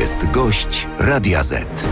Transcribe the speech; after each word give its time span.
jest 0.00 0.30
gość 0.30 0.86
Radia 0.98 1.42
Z. 1.42 1.88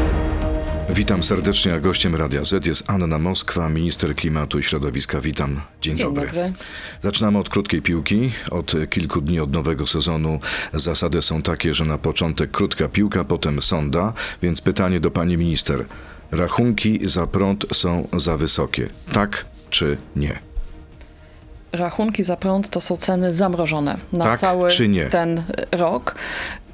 Witam 0.91 1.23
serdecznie, 1.23 1.75
a 1.75 1.81
gościem 1.81 2.15
Radia 2.17 2.45
Z 2.45 2.67
jest 2.67 2.91
Anna 2.91 3.19
Moskwa, 3.19 3.69
minister 3.69 4.15
klimatu 4.17 4.59
i 4.59 4.63
środowiska. 4.63 5.21
Witam. 5.21 5.61
Dzień, 5.81 5.97
Dzień 5.97 6.07
dobry. 6.07 6.27
dobry. 6.27 6.53
Zaczynamy 7.01 7.39
od 7.39 7.49
krótkiej 7.49 7.83
piłki. 7.83 8.33
Od 8.51 8.73
kilku 8.91 9.21
dni 9.21 9.41
od 9.41 9.53
nowego 9.53 9.87
sezonu 9.87 10.41
zasady 10.75 11.23
są 11.23 11.43
takie, 11.43 11.75
że 11.75 11.85
na 11.85 11.99
początek 11.99 12.51
krótka 12.51 12.89
piłka, 12.89 13.25
potem 13.25 13.63
sonda, 13.63 14.13
więc 14.43 14.61
pytanie 14.61 15.01
do 15.01 15.11
pani 15.11 15.37
minister. 15.37 15.85
Rachunki 16.31 17.01
za 17.09 17.27
prąd 17.27 17.67
są 17.73 18.09
za 18.17 18.37
wysokie. 18.37 18.89
Tak 19.13 19.45
czy 19.71 19.97
nie? 20.17 20.39
Rachunki 21.73 22.23
za 22.25 22.37
prąd 22.37 22.69
to 22.71 22.81
są 22.81 22.97
ceny 22.97 23.35
zamrożone 23.35 23.97
na 24.13 24.25
Tak 24.25 24.41
cały 24.41 24.71
czy 24.71 24.89
nie? 24.89 25.07
ten 25.07 25.43
rok. 25.73 26.15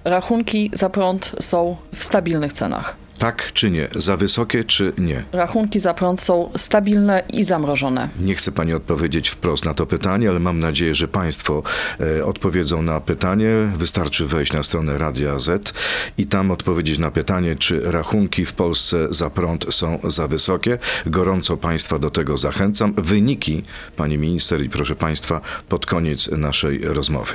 Rachunki 0.06 0.70
za 0.72 0.90
prąd 0.90 1.32
są 1.40 1.76
w 1.94 2.04
stabilnych 2.04 2.52
cenach. 2.52 2.96
Tak 3.18 3.52
czy 3.52 3.70
nie? 3.70 3.88
Za 3.94 4.16
wysokie 4.16 4.64
czy 4.64 4.92
nie? 4.98 5.24
Rachunki 5.32 5.80
za 5.80 5.94
prąd 5.94 6.20
są 6.20 6.50
stabilne 6.56 7.22
i 7.32 7.44
zamrożone. 7.44 8.08
Nie 8.20 8.34
chce 8.34 8.52
pani 8.52 8.72
odpowiedzieć 8.72 9.28
wprost 9.28 9.64
na 9.64 9.74
to 9.74 9.86
pytanie, 9.86 10.28
ale 10.28 10.40
mam 10.40 10.58
nadzieję, 10.58 10.94
że 10.94 11.08
państwo 11.08 11.62
e, 12.00 12.24
odpowiedzą 12.24 12.82
na 12.82 13.00
pytanie. 13.00 13.50
Wystarczy 13.76 14.26
wejść 14.26 14.52
na 14.52 14.62
stronę 14.62 14.98
Radia 14.98 15.38
Z 15.38 15.72
i 16.18 16.26
tam 16.26 16.50
odpowiedzieć 16.50 16.98
na 16.98 17.10
pytanie, 17.10 17.56
czy 17.56 17.80
rachunki 17.84 18.44
w 18.44 18.52
Polsce 18.52 19.06
za 19.10 19.30
prąd 19.30 19.74
są 19.74 19.98
za 20.04 20.28
wysokie. 20.28 20.78
Gorąco 21.06 21.56
państwa 21.56 21.98
do 21.98 22.10
tego 22.10 22.36
zachęcam. 22.36 22.94
Wyniki, 22.96 23.62
pani 23.96 24.18
minister 24.18 24.62
i 24.62 24.68
proszę 24.68 24.96
państwa, 24.96 25.40
pod 25.68 25.86
koniec 25.86 26.30
naszej 26.30 26.78
rozmowy. 26.84 27.32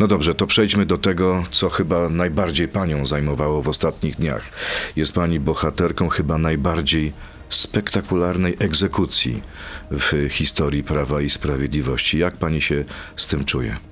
No 0.00 0.06
dobrze, 0.06 0.34
to 0.34 0.46
przejdźmy 0.46 0.86
do 0.86 0.98
tego, 0.98 1.42
co 1.50 1.70
chyba 1.70 2.08
najbardziej 2.08 2.68
panią 2.68 3.06
zajmowało 3.06 3.62
w 3.62 3.68
ostatnich 3.68 4.16
dniach. 4.16 4.42
Jest 4.96 5.14
pani 5.22 5.40
bohaterką 5.40 6.08
chyba 6.08 6.38
najbardziej 6.38 7.12
spektakularnej 7.48 8.56
egzekucji 8.58 9.42
w 9.90 10.28
historii 10.30 10.82
Prawa 10.82 11.20
i 11.20 11.30
Sprawiedliwości. 11.30 12.18
Jak 12.18 12.36
pani 12.36 12.60
się 12.60 12.84
z 13.16 13.26
tym 13.26 13.44
czuje? 13.44 13.91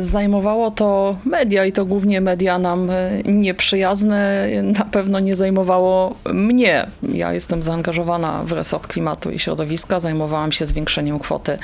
Zajmowało 0.00 0.70
to 0.70 1.16
media 1.24 1.66
i 1.66 1.72
to 1.72 1.84
głównie 1.84 2.20
media 2.20 2.58
nam 2.58 2.90
e, 2.90 3.22
nieprzyjazne. 3.24 4.48
Na 4.62 4.84
pewno 4.84 5.20
nie 5.20 5.36
zajmowało 5.36 6.14
mnie. 6.32 6.86
Ja 7.12 7.32
jestem 7.32 7.62
zaangażowana 7.62 8.44
w 8.44 8.52
resort 8.52 8.86
klimatu 8.86 9.30
i 9.30 9.38
środowiska. 9.38 10.00
Zajmowałam 10.00 10.52
się 10.52 10.66
zwiększeniem 10.66 11.18
kwoty 11.18 11.58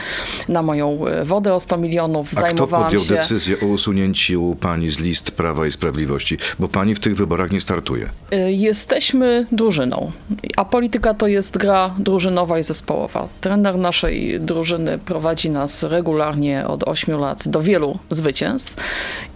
na 0.49 0.63
moją 0.63 1.07
e, 1.07 1.25
wodę 1.25 1.55
o 1.55 1.61
100 1.61 1.77
milionów. 1.77 2.39
A 2.39 2.43
kto 2.43 2.67
podjął 2.67 3.03
się... 3.03 3.15
decyzję 3.15 3.57
o 3.63 3.67
usunięciu 3.67 4.57
pani 4.61 4.91
z 4.91 4.99
list 4.99 5.31
Prawa 5.31 5.67
i 5.67 5.71
Sprawiedliwości? 5.71 6.39
Bo 6.59 6.69
pani 6.69 6.95
w 6.95 7.01
tych 7.01 7.17
wyborach 7.17 7.53
nie 7.53 7.61
startuje. 7.61 8.09
Y, 8.33 8.53
Jesteśmy 8.53 9.47
drużyną, 9.53 10.13
a 10.57 10.65
polityka 10.65 11.15
to 11.15 11.27
jest 11.27 11.59
gra 11.59 11.95
drużynowa 11.99 12.59
i 12.59 12.63
zespołowa. 12.63 13.29
Trener 13.41 13.79
naszej 13.79 14.41
drużyny 14.41 14.99
prowadzi 14.99 15.51
nas 15.51 15.83
regularnie 15.83 16.67
od 16.67 16.89
8 16.89 17.21
lat 17.21 17.49
do 17.49 17.63
wielu 17.63 17.99
zwycięstw 18.11 18.75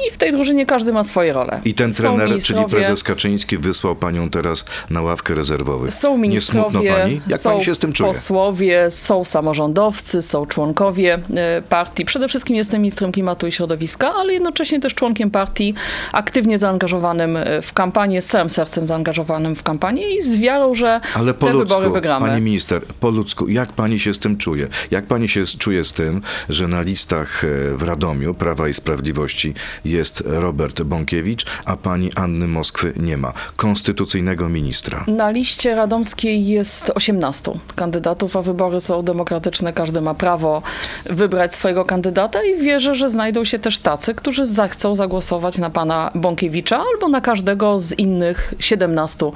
i 0.09 0.11
w 0.11 0.17
tej 0.17 0.33
drużynie 0.33 0.67
każdy 0.67 0.93
ma 0.93 1.05
swoje 1.05 1.33
role. 1.33 1.61
I 1.65 1.75
ten 1.75 1.95
trener, 1.95 2.43
czyli 2.43 2.65
prezes 2.65 3.03
Kaczyński, 3.03 3.59
wysłał 3.59 3.97
panią 3.97 4.31
teraz 4.31 4.65
na 4.91 5.03
ławkę 5.03 5.35
rezerwowych. 5.35 5.95
Są 5.95 6.13
nie 6.13 6.23
ministrowie, 6.23 6.93
pani? 6.93 7.21
Jak 7.29 7.41
są 7.41 7.51
pani 7.51 7.65
się 7.65 7.75
z 7.75 7.79
tym 7.79 7.93
czuje? 7.93 8.13
posłowie, 8.13 8.91
są 8.91 9.25
samorządowcy, 9.25 10.23
są 10.23 10.47
członkowie 10.47 11.19
e, 11.35 11.63
partii. 11.63 12.05
Przede 12.05 12.29
wszystkim 12.29 12.57
jestem 12.57 12.81
ministrem 12.81 13.13
klimatu 13.13 13.47
i 13.47 13.53
środowiska, 13.53 14.15
ale 14.15 14.33
jednocześnie 14.33 14.81
też 14.81 14.95
członkiem 14.95 15.31
partii, 15.31 15.75
aktywnie 16.13 16.59
zaangażowanym 16.59 17.37
e, 17.37 17.63
w 17.63 17.73
kampanię, 17.73 18.23
z 18.23 18.27
całym 18.27 18.51
sercem 18.51 18.87
zaangażowanym 18.87 19.57
w 19.57 19.63
kampanię 19.63 20.17
i 20.17 20.23
z 20.23 20.37
wiarą, 20.37 20.75
że 20.75 21.01
Ale 21.15 21.35
po 21.35 21.47
te 21.47 21.53
ludzku, 21.53 21.75
wybory 21.75 21.95
wygramy. 21.95 22.27
pani 22.27 22.43
minister, 22.43 22.83
po 23.01 23.11
ludzku, 23.11 23.49
jak 23.49 23.73
pani 23.73 24.01
się 24.01 24.15
z 24.15 24.19
tym 24.19 24.37
czuje? 24.37 24.69
Jak 24.91 25.07
pani 25.07 25.29
się 25.29 25.45
czuje 25.45 25.85
z 25.85 25.93
tym, 25.93 26.23
że 26.49 26.69
na 26.69 26.81
listach 26.81 27.45
e, 27.45 27.49
w 27.77 27.83
Radomiu 27.83 28.35
Prawa 28.35 28.62
i 28.67 28.75
Sprawiedliwości 28.75 29.55
jest 29.85 30.23
Robert 30.27 30.83
Bąkiewicz, 30.83 31.47
a 31.65 31.77
pani 31.77 32.11
Anny 32.15 32.49
Moskwy 32.49 32.93
nie 32.97 33.17
ma, 33.17 33.33
konstytucyjnego 33.57 34.49
ministra? 34.49 35.05
Na 35.09 35.31
liście 35.31 35.75
radomskiej 35.75 36.47
jest 36.47 36.93
18 36.95 37.53
kandydatów, 37.77 38.37
a 38.37 38.43
wybory 38.43 38.81
są 38.81 39.03
demokratyczne. 39.03 39.73
Każdy 39.73 40.01
ma 40.01 40.15
prawo 40.15 40.63
wybrać 41.05 41.55
swojego 41.55 41.85
kandydata 41.85 42.43
i 42.45 42.63
wierzę, 42.63 42.95
że 42.95 43.09
znajdą 43.09 43.45
się 43.45 43.59
też 43.59 43.79
tacy, 43.79 44.15
którzy 44.15 44.47
zechcą 44.47 44.97
zagłosować 44.97 45.59
na 45.59 45.71
pana 45.71 46.11
Bąkiewicza 46.15 46.85
albo 46.93 47.09
na 47.09 47.21
każdego 47.21 47.81
z 47.81 47.93
innych 47.93 48.55
17 48.59 49.31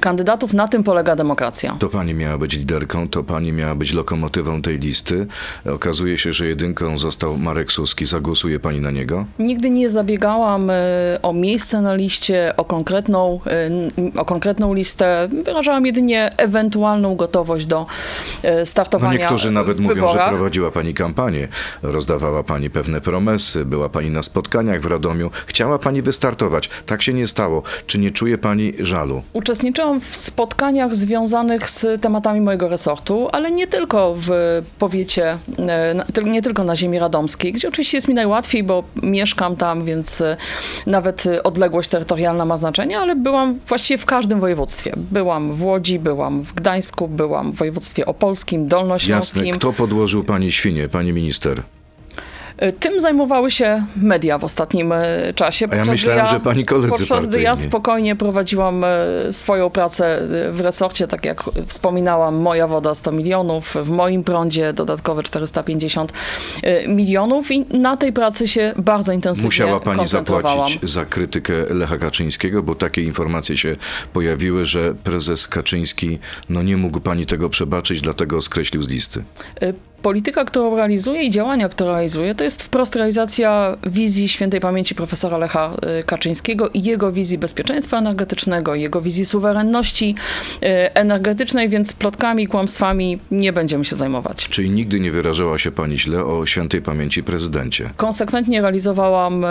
kandydatów. 0.00 0.52
Na 0.52 0.68
tym 0.68 0.84
polega 0.84 1.16
demokracja. 1.16 1.76
To 1.78 1.88
pani 1.88 2.14
miała 2.14 2.38
być 2.38 2.56
liderką, 2.56 3.08
to 3.08 3.22
pani 3.24 3.52
miała 3.52 3.74
być 3.74 3.92
lokomotywą 3.92 4.62
tej 4.62 4.78
listy. 4.78 5.26
Okazuje 5.74 6.18
się, 6.18 6.32
że 6.32 6.46
jedynką 6.46 6.98
został 6.98 7.38
Marek 7.38 7.72
Suski. 7.72 8.06
Zagłosuje 8.06 8.60
pani 8.66 8.80
na 8.80 8.90
niego? 8.90 9.24
Nigdy 9.38 9.70
nie 9.70 9.90
zabiegałam 9.90 10.70
e, 10.70 10.74
o 11.22 11.32
miejsce 11.32 11.80
na 11.80 11.94
liście, 11.94 12.54
o 12.56 12.64
konkretną, 12.64 13.40
e, 14.16 14.20
o 14.20 14.24
konkretną 14.24 14.74
listę. 14.74 15.28
Wyrażałam 15.44 15.86
jedynie 15.86 16.32
ewentualną 16.36 17.16
gotowość 17.16 17.66
do 17.66 17.86
e, 18.42 18.58
No 18.58 18.66
startowania 18.66 19.18
niektórzy 19.18 19.50
nawet 19.50 19.80
mówią, 19.80 19.94
wyborach. 19.94 20.30
że 20.30 20.36
prowadziła 20.36 20.70
pani 20.70 20.94
kampanię, 20.94 21.48
rozdawała 21.82 22.42
pani 22.42 22.70
pewne 22.70 23.00
promesy, 23.00 23.64
była 23.64 23.88
pani 23.88 24.10
na 24.10 24.22
spotkaniach 24.22 24.80
w 24.80 24.86
Radomiu. 24.86 25.30
Chciała 25.46 25.78
pani 25.78 26.02
wystartować. 26.02 26.70
Tak 26.86 27.02
się 27.02 27.12
nie 27.12 27.26
stało. 27.26 27.62
Czy 27.86 27.98
nie 27.98 28.10
czuje 28.10 28.38
pani 28.38 28.72
żalu? 28.78 29.22
Uczestniczyłam 29.32 30.00
w 30.00 30.16
spotkaniach 30.16 30.94
związanych 30.94 31.70
z 31.70 32.00
tematami 32.00 32.40
mojego 32.40 32.68
resortu, 32.68 33.28
ale 33.32 33.50
nie 33.50 33.66
tylko 33.66 34.14
w 34.18 34.30
powiecie, 34.78 35.38
nie 36.24 36.42
tylko 36.42 36.64
na 36.64 36.76
ziemi 36.76 36.98
radomskiej, 36.98 37.52
gdzie 37.52 37.68
oczywiście 37.68 37.96
jest 37.96 38.08
mi 38.08 38.14
najłatwiej, 38.14 38.55
bo 38.64 38.84
mieszkam 39.02 39.56
tam, 39.56 39.84
więc 39.84 40.20
e, 40.20 40.36
nawet 40.86 41.26
e, 41.26 41.42
odległość 41.42 41.88
terytorialna 41.88 42.44
ma 42.44 42.56
znaczenie, 42.56 42.98
ale 42.98 43.16
byłam 43.16 43.58
właściwie 43.66 43.98
w 43.98 44.06
każdym 44.06 44.40
województwie. 44.40 44.92
Byłam 44.96 45.52
w 45.52 45.64
Łodzi, 45.64 45.98
byłam 45.98 46.42
w 46.42 46.54
Gdańsku, 46.54 47.08
byłam 47.08 47.52
w 47.52 47.56
województwie 47.56 48.06
opolskim, 48.06 48.60
Jasne. 48.60 48.68
dolnośląskim. 48.68 49.54
Kto 49.54 49.72
podłożył 49.72 50.24
pani 50.24 50.52
świnie, 50.52 50.88
pani 50.88 51.12
minister? 51.12 51.62
E, 52.58 52.72
Tym 52.72 53.00
zajmowały 53.00 53.50
się 53.50 53.86
media 53.96 54.38
w 54.38 54.44
ostatnim 54.44 54.92
e, 54.92 55.32
czasie. 55.34 55.68
A 55.70 55.76
ja 55.76 55.82
podczas 55.82 55.88
myślałem, 55.88 56.24
gdy 56.24 56.30
że 56.30 56.40
pani 56.40 56.64
koledzy 56.64 56.88
Podczas 56.88 57.26
gdy 57.26 57.40
ja 57.40 57.50
partyjni. 57.50 57.70
spokojnie 57.70 58.16
prowadziłam 58.16 58.84
e, 58.84 58.88
swoją 59.32 59.70
pracę 59.70 60.22
w 60.50 60.60
resorcie, 60.60 61.08
tak 61.08 61.24
jak 61.24 61.44
wspominałam, 61.66 62.34
moja 62.34 62.66
woda 62.66 62.94
100 62.94 63.12
milionów, 63.12 63.74
w 63.84 63.90
moim 63.90 64.24
prądzie 64.24 64.72
dodatkowe 64.72 65.22
450 65.22 66.12
e, 66.62 66.88
milionów 66.88 67.52
i 67.52 67.78
na 67.78 67.96
tej 67.96 68.12
pracy 68.12 68.48
się 68.48 68.74
bardzo 68.76 69.12
intensywnie 69.12 69.48
Musiała 69.48 69.80
pani 69.80 70.06
zapłacić 70.06 70.78
za 70.82 71.04
krytykę 71.04 71.52
Lecha 71.70 71.98
Kaczyńskiego, 71.98 72.62
bo 72.62 72.74
takie 72.74 73.02
informacje 73.02 73.56
się 73.56 73.76
pojawiły, 74.12 74.64
że 74.64 74.94
prezes 74.94 75.48
Kaczyński 75.48 76.18
no 76.48 76.62
nie 76.62 76.76
mógł 76.76 77.00
pani 77.00 77.26
tego 77.26 77.48
przebaczyć, 77.50 78.00
dlatego 78.00 78.42
skreślił 78.42 78.82
z 78.82 78.88
listy. 78.88 79.22
Polityka, 80.06 80.44
którą 80.44 80.76
realizuje 80.76 81.22
i 81.22 81.30
działania, 81.30 81.68
które 81.68 81.90
realizuje, 81.90 82.34
to 82.34 82.44
jest 82.44 82.62
wprost 82.62 82.96
realizacja 82.96 83.76
wizji 83.86 84.28
świętej 84.28 84.60
pamięci 84.60 84.94
profesora 84.94 85.38
Lecha 85.38 85.76
y, 86.00 86.04
Kaczyńskiego 86.04 86.68
i 86.68 86.82
jego 86.82 87.12
wizji 87.12 87.38
bezpieczeństwa 87.38 87.98
energetycznego, 87.98 88.74
jego 88.74 89.00
wizji 89.00 89.26
suwerenności 89.26 90.14
y, 90.62 90.66
energetycznej, 90.94 91.68
więc 91.68 91.92
plotkami 91.92 92.46
kłamstwami 92.46 93.18
nie 93.30 93.52
będziemy 93.52 93.84
się 93.84 93.96
zajmować. 93.96 94.48
Czyli 94.48 94.70
nigdy 94.70 95.00
nie 95.00 95.12
wyrażała 95.12 95.58
się 95.58 95.72
pani 95.72 95.98
źle 95.98 96.24
o 96.24 96.46
świętej 96.46 96.82
pamięci 96.82 97.22
prezydencie. 97.22 97.90
Konsekwentnie 97.96 98.60
realizowałam 98.60 99.44
y, 99.44 99.48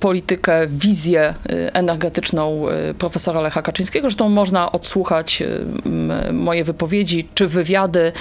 politykę, 0.00 0.66
wizję 0.68 1.34
energetyczną 1.72 2.66
profesora 2.98 3.40
Lecha 3.40 3.62
Kaczyńskiego. 3.62 4.04
Zresztą 4.08 4.28
można 4.28 4.72
odsłuchać 4.72 5.42
moje 6.32 6.64
wypowiedzi, 6.64 7.28
czy 7.34 7.46
wywiady, 7.46 8.12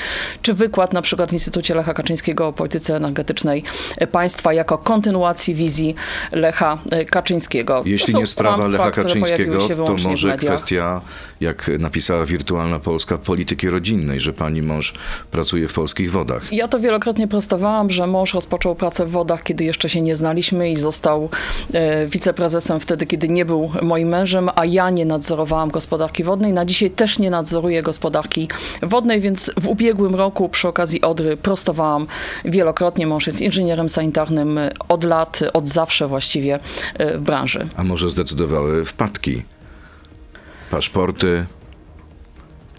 czy 0.41 0.53
wykład 0.53 0.93
na 0.93 1.01
przykład 1.01 1.29
w 1.29 1.33
Instytucie 1.33 1.58
Lecha 1.75 1.93
Kaczyńskiego 1.93 2.47
o 2.47 2.53
polityce 2.53 2.95
energetycznej 2.95 3.63
państwa 4.11 4.53
jako 4.53 4.77
kontynuacji 4.77 5.55
wizji 5.55 5.95
Lecha 6.31 6.77
Kaczyńskiego. 7.09 7.83
Jeśli 7.85 8.15
nie 8.15 8.27
sprawa 8.27 8.67
Lecha 8.67 8.91
Kaczyńskiego, 8.91 9.67
to 9.85 9.95
może 10.09 10.37
kwestia, 10.37 11.01
jak 11.41 11.71
napisała 11.79 12.25
Wirtualna 12.25 12.79
Polska, 12.79 13.17
polityki 13.17 13.69
rodzinnej, 13.69 14.19
że 14.19 14.33
pani 14.33 14.61
mąż 14.61 14.93
pracuje 15.31 15.67
w 15.67 15.73
polskich 15.73 16.11
wodach. 16.11 16.53
Ja 16.53 16.67
to 16.67 16.79
wielokrotnie 16.79 17.27
prostowałam, 17.27 17.89
że 17.89 18.07
mąż 18.07 18.33
rozpoczął 18.33 18.75
pracę 18.75 19.05
w 19.05 19.11
wodach, 19.11 19.43
kiedy 19.43 19.63
jeszcze 19.63 19.89
się 19.89 20.01
nie 20.01 20.15
znaliśmy 20.15 20.71
i 20.71 20.77
został 20.77 21.29
e, 21.73 22.07
wiceprezesem 22.07 22.79
wtedy, 22.79 23.05
kiedy 23.05 23.29
nie 23.29 23.45
był 23.45 23.71
moim 23.81 24.07
mężem, 24.07 24.49
a 24.55 24.65
ja 24.65 24.89
nie 24.89 25.05
nadzorowałam 25.05 25.69
gospodarki 25.69 26.23
wodnej. 26.23 26.53
Na 26.53 26.65
dzisiaj 26.65 26.91
też 26.91 27.19
nie 27.19 27.29
nadzoruję 27.29 27.83
gospodarki 27.83 28.47
wodnej, 28.81 29.21
więc 29.21 29.51
w 29.57 29.67
ubiegłym 29.67 30.15
roku 30.15 30.49
przy 30.49 30.67
okazji 30.67 31.01
Odry 31.01 31.37
prostowałam 31.41 32.07
wielokrotnie. 32.45 33.07
Mąż 33.07 33.27
jest 33.27 33.41
inżynierem 33.41 33.89
sanitarnym 33.89 34.59
od 34.89 35.03
lat, 35.03 35.39
od 35.53 35.67
zawsze 35.67 36.07
właściwie 36.07 36.59
e, 36.93 37.17
w 37.17 37.21
branży. 37.21 37.67
A 37.75 37.83
może 37.83 38.09
zdecydowały 38.09 38.85
wpadki 38.85 39.43
paszporty, 40.71 41.45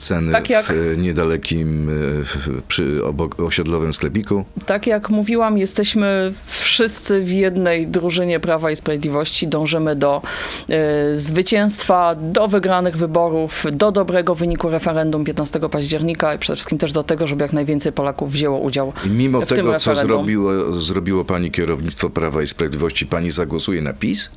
ceny 0.00 0.32
Tak 0.32 0.50
jak- 0.50 0.66
w 0.66 0.70
e, 0.70 0.96
niedalekim 0.96 1.88
e, 1.90 2.62
przy 2.68 3.04
obok 3.04 3.40
osiedlowym 3.40 3.92
sklepiku. 3.92 4.44
Tak 4.66 4.86
jak 4.86 5.10
mówiłam, 5.10 5.58
jesteśmy 5.58 6.32
wszyscy 6.46 7.20
w 7.20 7.30
jednej 7.32 7.86
drużynie 7.86 8.40
Prawa 8.40 8.70
i 8.70 8.76
Sprawiedliwości. 8.76 9.48
Dążymy 9.48 9.96
do 9.96 10.22
e, 10.68 11.16
zwycięstwa, 11.16 12.14
do 12.14 12.48
wygranych 12.48 12.96
wyborów, 12.96 13.64
do 13.72 13.92
dobrego 13.92 14.34
wyniku 14.34 14.70
referendum 14.70 15.24
15 15.24 15.60
października 15.60 16.34
i 16.34 16.38
przede 16.38 16.54
wszystkim 16.56 16.78
też 16.78 16.92
do 16.92 17.02
tego, 17.02 17.26
żeby 17.26 17.42
jak 17.44 17.52
najwięcej 17.52 17.92
Polaków 17.92 18.32
wzięło 18.32 18.58
udział 18.58 18.92
I 19.06 19.08
mimo 19.08 19.40
w 19.40 19.46
tym 19.48 19.56
tego, 19.56 19.78
co 19.78 19.90
referendum. 19.90 20.16
zrobiło, 20.16 20.72
zrobiło 20.72 21.24
pani 21.24 21.50
kierownictwo 21.50 22.10
Prawa 22.10 22.42
i 22.42 22.46
Sprawiedliwości, 22.46 23.06
pani 23.06 23.30
zagłosuje 23.30 23.82
na 23.82 23.92
PiS? 23.92 24.30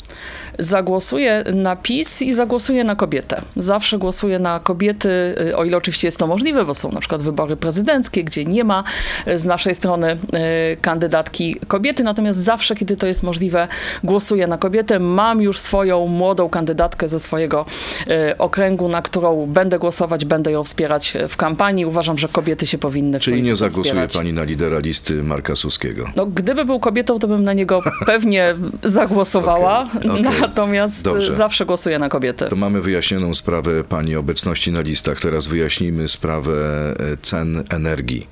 Zagłosuję 0.60 1.44
na 1.54 1.76
PiS 1.76 2.22
i 2.22 2.34
zagłosuję 2.34 2.84
na 2.84 2.96
kobietę. 2.96 3.42
Zawsze 3.56 3.98
głosuję 3.98 4.40
na 4.40 4.60
kobiety, 4.60 5.10
y, 5.50 5.53
o 5.56 5.64
ile 5.64 5.78
oczywiście 5.78 6.08
jest 6.08 6.18
to 6.18 6.28
możliwe, 6.28 6.66
bo 6.66 6.74
są 6.76 6.92
na 6.92 7.00
przykład 7.00 7.24
wybory 7.24 7.56
prezydenckie, 7.56 8.24
gdzie 8.24 8.46
nie 8.46 8.64
ma 8.64 8.84
y, 9.28 9.38
z 9.38 9.46
naszej 9.46 9.76
strony 9.76 10.12
y, 10.12 10.18
kandydatki 10.82 11.56
kobiety, 11.68 12.04
natomiast 12.04 12.40
zawsze, 12.40 12.76
kiedy 12.76 12.98
to 12.98 13.08
jest 13.08 13.24
możliwe, 13.24 13.68
głosuję 14.04 14.48
na 14.48 14.58
kobietę. 14.58 15.00
Mam 15.00 15.42
już 15.42 15.60
swoją 15.60 16.08
młodą 16.08 16.50
kandydatkę 16.50 17.10
ze 17.10 17.20
swojego 17.20 17.66
y, 18.32 18.38
okręgu, 18.38 18.88
na 18.88 19.02
którą 19.02 19.46
będę 19.46 19.80
głosować, 19.80 20.26
będę 20.26 20.52
ją 20.52 20.64
wspierać 20.64 21.14
w 21.30 21.38
kampanii. 21.38 21.86
Uważam, 21.86 22.18
że 22.18 22.28
kobiety 22.28 22.68
się 22.68 22.78
powinny 22.78 23.20
Czyli 23.20 23.42
nie 23.42 23.56
zagłosuje 23.56 23.84
wspierać. 23.84 24.14
pani 24.14 24.34
na 24.34 24.44
lidera 24.44 24.80
listy 24.80 25.24
Marka 25.24 25.56
Suskiego? 25.56 26.10
No, 26.16 26.26
gdyby 26.26 26.66
był 26.66 26.80
kobietą, 26.80 27.20
to 27.20 27.28
bym 27.28 27.44
na 27.44 27.54
niego 27.54 27.82
pewnie 28.06 28.56
zagłosowała. 28.84 29.88
Okej, 29.98 30.12
okej. 30.12 30.42
Natomiast 30.42 31.04
Dobrze. 31.04 31.36
zawsze 31.36 31.66
głosuję 31.66 32.00
na 32.00 32.10
kobiety. 32.10 32.46
To 32.50 32.56
mamy 32.56 32.82
wyjaśnioną 32.82 33.34
sprawę 33.34 33.84
pani 33.84 34.16
obecności 34.16 34.72
na 34.72 34.82
listach. 34.82 35.20
Teraz 35.22 35.43
wyjaśnijmy 35.48 36.08
sprawę 36.08 36.54
e, 37.00 37.18
cen 37.18 37.64
energii. 37.70 38.28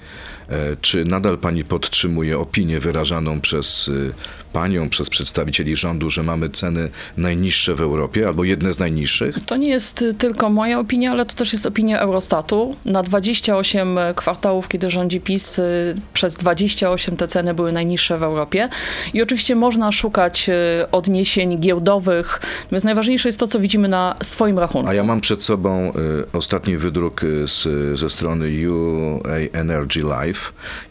E, 0.52 0.76
Czy 0.82 1.06
nadal 1.06 1.38
pani 1.38 1.64
podtrzymuje 1.64 2.40
opinię 2.40 2.80
wyrażaną 2.80 3.42
przez 3.42 3.92
e, 4.10 4.42
panią, 4.54 4.90
przez 4.90 5.10
przedstawicieli 5.10 5.76
rządu, 5.76 6.10
że 6.10 6.24
mamy 6.24 6.50
ceny 6.50 6.90
najniższe 7.18 7.76
w 7.76 7.82
Europie 7.82 8.28
albo 8.28 8.44
jedne 8.44 8.74
z 8.74 8.80
najniższych? 8.80 9.38
To 9.46 9.58
nie 9.58 9.70
jest 9.70 10.02
y, 10.02 10.14
tylko 10.14 10.50
moja 10.50 10.80
opinia, 10.80 11.12
ale 11.12 11.26
to 11.26 11.36
też 11.36 11.54
jest 11.54 11.66
opinia 11.66 12.00
Eurostatu. 12.00 12.76
Na 12.86 13.04
28 13.04 13.98
kwartałów, 14.16 14.68
kiedy 14.68 14.90
rządzi 14.90 15.22
PiS, 15.22 15.60
y, 15.60 15.96
przez 16.14 16.36
28 16.36 17.18
te 17.18 17.28
ceny 17.28 17.54
były 17.54 17.72
najniższe 17.72 18.18
w 18.18 18.24
Europie. 18.24 18.70
I 19.14 19.22
oczywiście 19.22 19.56
można 19.56 19.92
szukać 19.92 20.50
y, 20.50 20.92
odniesień 20.92 21.60
giełdowych, 21.60 22.40
natomiast 22.64 22.86
najważniejsze 22.86 23.30
jest 23.30 23.40
to, 23.40 23.48
co 23.48 23.60
widzimy 23.60 23.88
na 23.88 24.16
swoim 24.24 24.60
rachunku. 24.60 24.90
A 24.90 24.94
ja 24.94 25.04
mam 25.04 25.22
przed 25.22 25.44
sobą 25.44 25.90
y, 25.90 25.92
ostatni 26.34 26.78
wydruk 26.78 27.24
y, 27.24 27.48
z, 27.48 27.68
ze 28.00 28.10
strony 28.10 28.70
UA 28.70 29.38
Energy 29.54 30.04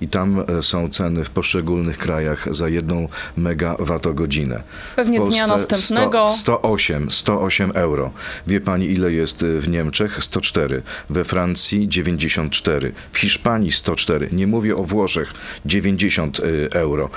I 0.00 0.08
tam 0.08 0.44
y, 0.58 0.62
są 0.62 0.88
ceny 0.88 1.25
w 1.25 1.31
poszczególnych 1.31 1.99
krajach 1.99 2.55
za 2.55 2.69
jedną 2.69 3.08
megawattogodzinę. 3.37 4.62
Pewnie 4.97 5.20
dnia 5.20 5.47
następnego. 5.47 6.31
100, 6.31 6.38
108, 6.38 7.11
108 7.11 7.70
euro. 7.75 8.11
Wie 8.47 8.61
pani 8.61 8.87
ile 8.91 9.12
jest 9.12 9.43
y, 9.43 9.61
w 9.61 9.69
Niemczech? 9.69 10.25
104. 10.25 10.82
We 11.11 11.25
Francji 11.25 11.88
94. 11.88 12.93
W 13.12 13.19
Hiszpanii 13.19 13.73
104. 13.73 14.29
Nie 14.32 14.47
mówię 14.47 14.76
o 14.76 14.85
Włoszech 14.85 15.35
90 15.64 16.41
y, 16.41 16.69
euro. 16.73 17.11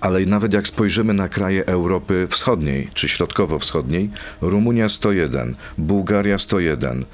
Ale 0.00 0.20
nawet 0.20 0.54
jak 0.54 0.66
spojrzymy 0.66 1.14
na 1.14 1.28
kraje 1.28 1.66
Europy 1.66 2.26
Wschodniej 2.30 2.88
czy 2.94 3.08
Środkowo-Wschodniej, 3.08 4.10
Rumunia 4.40 4.88
101, 4.88 5.54
Bułgaria 5.78 6.38
101, 6.38 7.00
e, 7.00 7.04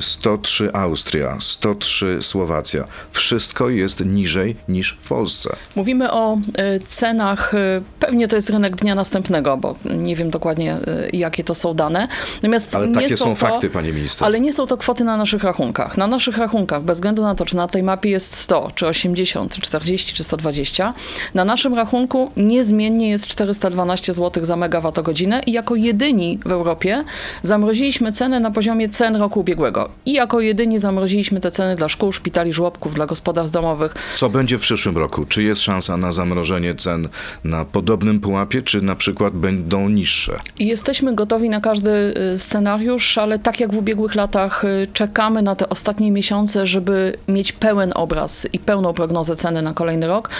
103 0.00 0.72
Austria, 0.72 1.36
103 1.40 2.18
Słowacja. 2.20 2.84
Wszystko 3.12 3.68
jest 3.68 4.04
niżej 4.04 4.56
niż 4.68 4.96
w 5.00 5.08
Polsce. 5.08 5.56
Mówimy 5.76 6.12
o 6.12 6.36
y, 6.36 6.80
cenach, 6.86 7.54
y, 7.54 7.82
pewnie 8.00 8.28
to 8.28 8.36
jest 8.36 8.50
rynek 8.50 8.76
dnia 8.76 8.94
następnego, 8.94 9.56
bo 9.56 9.74
nie 9.84 10.16
wiem 10.16 10.30
dokładnie, 10.30 10.76
y, 10.76 11.16
jakie 11.16 11.44
to 11.44 11.54
są 11.54 11.74
dane. 11.74 12.08
Natomiast 12.34 12.74
Ale 12.74 12.88
takie 12.88 13.16
są 13.16 13.24
są 13.24 13.30
to, 13.30 13.36
fakty, 13.36 13.70
panie 13.70 13.92
minister. 13.92 14.26
Ale 14.26 14.40
nie 14.40 14.52
są 14.52 14.66
to 14.66 14.76
kwoty 14.76 15.04
na 15.04 15.16
naszych 15.16 15.44
rachunkach. 15.44 15.96
Na 15.96 16.06
naszych 16.06 16.38
rachunkach, 16.38 16.82
bez 16.82 16.98
względu 16.98 17.22
na 17.22 17.34
to, 17.34 17.46
czy 17.46 17.56
na 17.56 17.66
tej 17.66 17.82
mapie 17.82 18.10
jest 18.10 18.36
100, 18.36 18.70
czy 18.74 18.86
80, 18.86 19.54
czy 19.54 19.60
40, 19.60 20.14
czy 20.14 20.24
120, 20.24 20.94
na 21.34 21.44
naszym 21.44 21.74
rachunku 21.74 22.30
niezmiennie 22.36 23.10
jest 23.10 23.26
412 23.26 24.14
zł 24.14 24.44
za 24.44 24.56
megawattogodzinę 24.56 25.42
i 25.46 25.52
jako 25.52 25.74
jedyni 25.74 26.38
w 26.46 26.52
Europie 26.52 27.04
zamroziliśmy 27.42 28.12
ceny 28.12 28.40
na 28.40 28.50
poziomie 28.50 28.88
cen 28.88 29.16
roku 29.16 29.40
ubiegłego. 29.40 29.57
I 30.06 30.12
jako 30.12 30.40
jedyni 30.40 30.78
zamroziliśmy 30.78 31.40
te 31.40 31.50
ceny 31.50 31.76
dla 31.76 31.88
szkół, 31.88 32.12
szpitali, 32.12 32.52
żłobków, 32.52 32.94
dla 32.94 33.06
gospodarstw 33.06 33.54
domowych. 33.54 33.94
Co 34.14 34.28
będzie 34.28 34.58
w 34.58 34.60
przyszłym 34.60 34.98
roku? 34.98 35.24
Czy 35.24 35.42
jest 35.42 35.60
szansa 35.60 35.96
na 35.96 36.12
zamrożenie 36.12 36.74
cen 36.74 37.08
na 37.44 37.64
podobnym 37.64 38.20
pułapie, 38.20 38.62
czy 38.62 38.80
na 38.80 38.94
przykład 38.94 39.34
będą 39.34 39.88
niższe? 39.88 40.40
Jesteśmy 40.58 41.14
gotowi 41.14 41.50
na 41.50 41.60
każdy 41.60 41.90
y, 42.34 42.38
scenariusz, 42.38 43.18
ale 43.18 43.38
tak 43.38 43.60
jak 43.60 43.72
w 43.74 43.76
ubiegłych 43.78 44.14
latach 44.14 44.64
y, 44.64 44.86
czekamy 44.92 45.42
na 45.42 45.56
te 45.56 45.68
ostatnie 45.68 46.10
miesiące, 46.10 46.66
żeby 46.66 47.16
mieć 47.28 47.52
pełen 47.52 47.92
obraz 47.94 48.48
i 48.52 48.58
pełną 48.58 48.92
prognozę 48.92 49.36
ceny 49.36 49.62
na 49.62 49.74
kolejny 49.74 50.06
rok. 50.06 50.30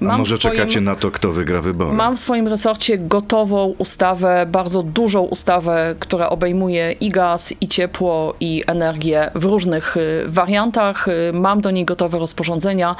A 0.00 0.04
Mam 0.04 0.18
może 0.18 0.36
w 0.36 0.38
swoim- 0.38 0.56
czekacie 0.56 0.80
na 0.80 0.96
to, 0.96 1.10
kto 1.10 1.32
wygra 1.32 1.60
wybory? 1.60 1.92
Mam 1.92 2.16
w 2.16 2.20
swoim 2.20 2.48
resorcie 2.48 2.98
gotową 2.98 3.74
ustawę, 3.78 4.46
bardzo 4.52 4.82
dużą 4.82 5.22
ustawę, 5.22 5.94
która 5.98 6.28
obejmuje 6.28 6.92
i 6.92 7.08
gaz, 7.10 7.54
i 7.60 7.68
ciepło, 7.68 8.34
i 8.40 8.64
energię 8.66 9.30
w 9.34 9.44
różnych 9.44 9.96
y, 9.96 10.24
wariantach. 10.26 11.08
Y, 11.08 11.32
Mam 11.34 11.60
do 11.60 11.70
niej 11.70 11.84
gotowe 11.84 12.18
rozporządzenia. 12.18 12.96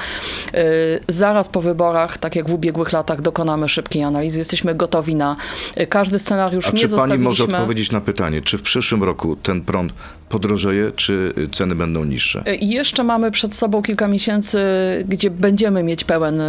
Y, 0.55 0.57
Zaraz 1.07 1.49
po 1.49 1.61
wyborach, 1.61 2.17
tak 2.17 2.35
jak 2.35 2.49
w 2.49 2.53
ubiegłych 2.53 2.93
latach, 2.93 3.21
dokonamy 3.21 3.69
szybkiej 3.69 4.03
analizy. 4.03 4.39
Jesteśmy 4.39 4.75
gotowi 4.75 5.15
na 5.15 5.35
każdy 5.89 6.19
scenariusz. 6.19 6.67
A 6.67 6.71
Nie 6.71 6.77
czy 6.77 6.89
pani 6.89 7.17
może 7.17 7.43
odpowiedzieć 7.43 7.91
na 7.91 8.01
pytanie, 8.01 8.41
czy 8.41 8.57
w 8.57 8.61
przyszłym 8.61 9.03
roku 9.03 9.35
ten 9.35 9.61
prąd 9.61 9.93
podrożeje, 10.29 10.91
czy 10.95 11.33
ceny 11.51 11.75
będą 11.75 12.03
niższe? 12.03 12.43
Jeszcze 12.61 13.03
mamy 13.03 13.31
przed 13.31 13.55
sobą 13.55 13.81
kilka 13.81 14.07
miesięcy, 14.07 14.59
gdzie 15.07 15.29
będziemy 15.29 15.83
mieć 15.83 16.03
pełen 16.03 16.41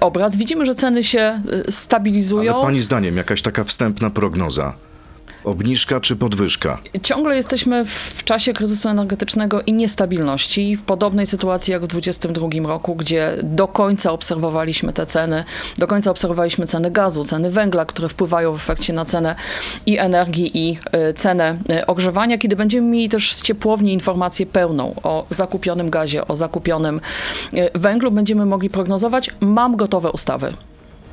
obraz. 0.00 0.36
Widzimy, 0.36 0.66
że 0.66 0.74
ceny 0.74 1.04
się 1.04 1.42
stabilizują. 1.68 2.54
Ale 2.54 2.62
pani 2.62 2.80
zdaniem, 2.80 3.16
jakaś 3.16 3.42
taka 3.42 3.64
wstępna 3.64 4.10
prognoza? 4.10 4.74
Obniżka 5.44 6.00
czy 6.00 6.16
podwyżka? 6.16 6.78
Ciągle 7.02 7.36
jesteśmy 7.36 7.84
w 7.84 8.24
czasie 8.24 8.52
kryzysu 8.52 8.88
energetycznego 8.88 9.62
i 9.62 9.72
niestabilności. 9.72 10.76
W 10.76 10.82
podobnej 10.82 11.26
sytuacji 11.26 11.72
jak 11.72 11.82
w 11.82 11.86
2022 11.86 12.68
roku, 12.68 12.94
gdzie 12.96 13.38
do 13.42 13.68
końca 13.68 14.12
obserwowaliśmy 14.12 14.92
te 14.92 15.06
ceny, 15.06 15.44
do 15.78 15.86
końca 15.86 16.10
obserwowaliśmy 16.10 16.66
ceny 16.66 16.90
gazu, 16.90 17.24
ceny 17.24 17.50
węgla, 17.50 17.84
które 17.84 18.08
wpływają 18.08 18.52
w 18.52 18.56
efekcie 18.56 18.92
na 18.92 19.04
cenę 19.04 19.34
i 19.86 19.98
energii, 19.98 20.50
i 20.54 20.78
y, 21.10 21.14
cenę 21.14 21.58
y, 21.70 21.86
ogrzewania. 21.86 22.38
Kiedy 22.38 22.56
będziemy 22.56 22.88
mieli 22.88 23.08
też 23.08 23.34
z 23.34 23.42
ciepłowni 23.42 23.92
informację 23.92 24.46
pełną 24.46 24.94
o 25.02 25.26
zakupionym 25.30 25.90
gazie, 25.90 26.28
o 26.28 26.36
zakupionym 26.36 27.00
y, 27.54 27.70
węglu, 27.74 28.10
będziemy 28.10 28.46
mogli 28.46 28.70
prognozować. 28.70 29.30
Mam 29.40 29.76
gotowe 29.76 30.12
ustawy. 30.12 30.52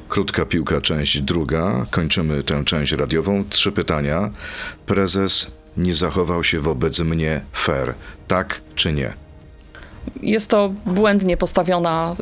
Krótka 0.10 0.46
piłka, 0.46 0.82
część 0.82 1.22
druga. 1.22 1.86
Kończymy 1.92 2.44
tę 2.44 2.66
część 2.66 2.92
radiową. 2.92 3.44
Trzy 3.50 3.72
pytania. 3.72 4.30
Prezes 4.86 5.52
nie 5.78 5.94
zachował 5.94 6.44
się 6.44 6.60
wobec 6.60 7.00
mnie 7.00 7.42
fair. 7.54 7.94
Tak 8.28 8.62
czy 8.76 8.94
nie? 8.94 9.29
Jest 10.22 10.50
to 10.50 10.72
błędnie 10.86 11.38
postawiona 11.38 12.16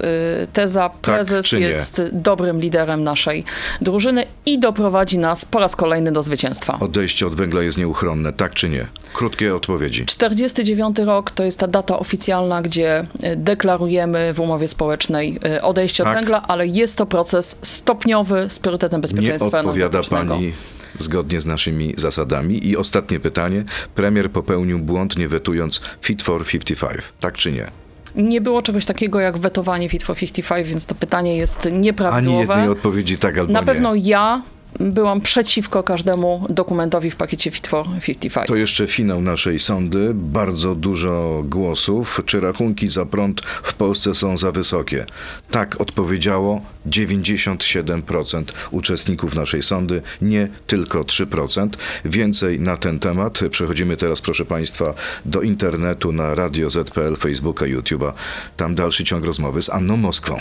y, 0.43 0.47
teza. 0.53 0.89
Prezes 1.01 1.45
czy 1.45 1.59
nie? 1.59 1.67
jest 1.67 2.01
dobrym 2.11 2.59
liderem 2.59 3.03
naszej 3.03 3.43
drużyny 3.81 4.25
i 4.45 4.59
doprowadzi 4.59 5.17
nas 5.17 5.45
po 5.45 5.59
raz 5.59 5.75
kolejny 5.75 6.11
do 6.11 6.23
zwycięstwa. 6.23 6.77
Odejście 6.79 7.27
od 7.27 7.35
węgla 7.35 7.63
jest 7.63 7.77
nieuchronne. 7.77 8.33
Tak 8.33 8.53
czy 8.53 8.69
nie? 8.69 8.87
Krótkie 9.13 9.55
odpowiedzi. 9.55 10.05
49 10.05 10.97
rok 10.99 11.31
to 11.31 11.43
jest 11.43 11.59
ta 11.59 11.67
data 11.67 11.99
oficjalna, 11.99 12.61
gdzie 12.61 13.05
y, 13.23 13.35
deklarujemy 13.35 14.33
w 14.33 14.39
umowie 14.39 14.67
społecznej 14.67 15.39
y, 15.57 15.61
odejście 15.61 16.03
od 16.03 16.07
Tak. 16.09 16.17
węgla, 16.17 16.43
ale 16.47 16.67
jest 16.67 16.97
to 16.97 17.05
proces 17.05 17.59
stopniowy 17.61 18.45
z 18.49 18.59
priorytetem 18.59 18.97
Nie 18.97 19.01
bezpieczeństwa 19.01 19.59
odpowiada 19.59 19.99
energetycznego. 19.99 20.33
pani 20.33 20.53
zgodnie 20.97 21.41
z 21.41 21.45
naszymi 21.45 21.93
zasadami. 21.97 22.67
I 22.67 22.77
ostatnie 22.77 23.19
pytanie. 23.19 23.63
Premier 23.95 24.31
popełnił 24.31 24.79
błąd, 24.79 25.17
nie 25.17 25.27
wetując 25.27 25.81
Fit 26.01 26.23
for 26.23 26.45
55. 26.45 27.01
Tak 27.19 27.37
czy 27.37 27.51
nie? 27.51 27.67
Nie 28.15 28.41
było 28.41 28.61
czegoś 28.61 28.85
takiego 28.85 29.19
jak 29.19 29.37
wetowanie 29.37 29.89
Fit 29.89 30.03
for 30.03 30.15
55, 30.15 30.67
więc 30.69 30.85
to 30.85 30.95
pytanie 30.95 31.37
jest 31.37 31.65
Ani 31.65 31.79
nieprawidłowe. 31.79 32.39
jednej 32.53 32.69
odpowiedzi 32.69 33.17
tak 33.17 33.37
albo 33.37 33.53
Na 33.53 33.59
nie. 33.59 33.65
pewno 33.65 33.95
ja 33.95 34.41
byłam 34.79 35.21
przeciwko 35.21 35.83
każdemu 35.83 36.45
dokumentowi 36.49 37.11
w 37.11 37.15
pakiecie 37.15 37.51
Fit 37.51 37.67
for 37.67 37.85
55. 38.01 38.47
To 38.47 38.55
jeszcze 38.55 38.87
finał 38.87 39.21
naszej 39.21 39.59
sądy. 39.59 40.11
Bardzo 40.13 40.75
dużo 40.75 41.43
głosów. 41.45 42.21
Czy 42.25 42.39
rachunki 42.39 42.87
za 42.87 43.05
prąd 43.05 43.41
w 43.41 43.73
Polsce 43.73 44.15
są 44.15 44.37
za 44.37 44.51
wysokie? 44.51 45.05
Tak 45.51 45.81
odpowiedziało 45.81 46.61
97% 46.89 48.43
uczestników 48.71 49.35
naszej 49.35 49.63
sądy, 49.63 50.01
nie 50.21 50.47
tylko 50.67 51.01
3%. 51.03 51.69
Więcej 52.05 52.59
na 52.59 52.77
ten 52.77 52.99
temat. 52.99 53.39
Przechodzimy 53.51 53.97
teraz, 53.97 54.21
proszę 54.21 54.45
Państwa, 54.45 54.93
do 55.25 55.41
internetu 55.41 56.11
na 56.11 56.35
Radio 56.35 56.69
ZPL, 56.69 57.15
Facebooka, 57.15 57.65
YouTube'a. 57.65 58.11
Tam 58.57 58.75
dalszy 58.75 59.03
ciąg 59.03 59.25
rozmowy 59.25 59.61
z 59.61 59.69
Anną 59.69 59.97
Moskwą. 59.97 60.39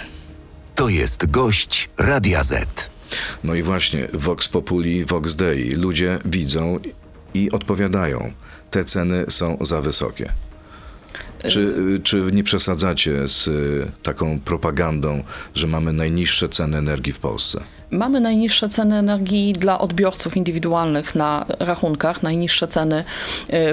To 0.75 0.89
jest 0.89 1.31
gość 1.31 1.89
Radia 1.99 2.43
Z. 2.43 2.96
No 3.45 3.55
i 3.55 3.63
właśnie 3.63 4.09
Vox 4.13 4.49
Populi, 4.49 5.05
Vox 5.05 5.35
Dei. 5.35 5.71
Ludzie 5.71 6.19
widzą 6.25 6.79
i 7.35 7.51
odpowiadają. 7.51 8.33
Te 8.71 8.85
ceny 8.85 9.25
są 9.29 9.59
za 9.61 9.83
wysokie. 9.83 10.33
Czy, 11.49 11.75
czy 12.03 12.23
nie 12.33 12.45
przesadzacie 12.45 13.29
z 13.29 13.47
y, 13.47 13.93
taką 14.03 14.41
propagandą, 14.41 15.23
że 15.55 15.67
mamy 15.67 15.93
najniższe 15.93 16.49
ceny 16.49 16.79
energii 16.79 17.13
w 17.13 17.19
Polsce? 17.19 17.61
Mamy 17.91 18.21
najniższe 18.21 18.69
ceny 18.69 18.97
energii 18.97 19.53
dla 19.53 19.79
odbiorców 19.79 20.37
indywidualnych 20.37 21.15
na 21.15 21.47
rachunkach, 21.59 22.23
najniższe 22.23 22.69
ceny 22.69 22.99
y, 22.99 23.05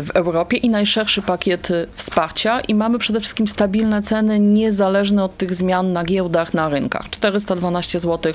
w 0.02 0.12
Europie 0.14 0.58
i 0.58 0.70
najszerszy 0.70 1.22
pakiet 1.22 1.72
y, 1.72 1.88
wsparcia 1.94 2.60
i 2.60 2.76
mamy 2.76 3.00
przede 3.00 3.20
wszystkim 3.20 3.48
stabilne 3.48 4.02
ceny 4.02 4.40
niezależne 4.40 5.24
od 5.24 5.38
tych 5.38 5.56
zmian 5.56 5.94
na 5.94 6.04
giełdach, 6.04 6.54
na 6.54 6.70
rynkach. 6.70 7.10
412 7.10 8.00
zł 8.00 8.34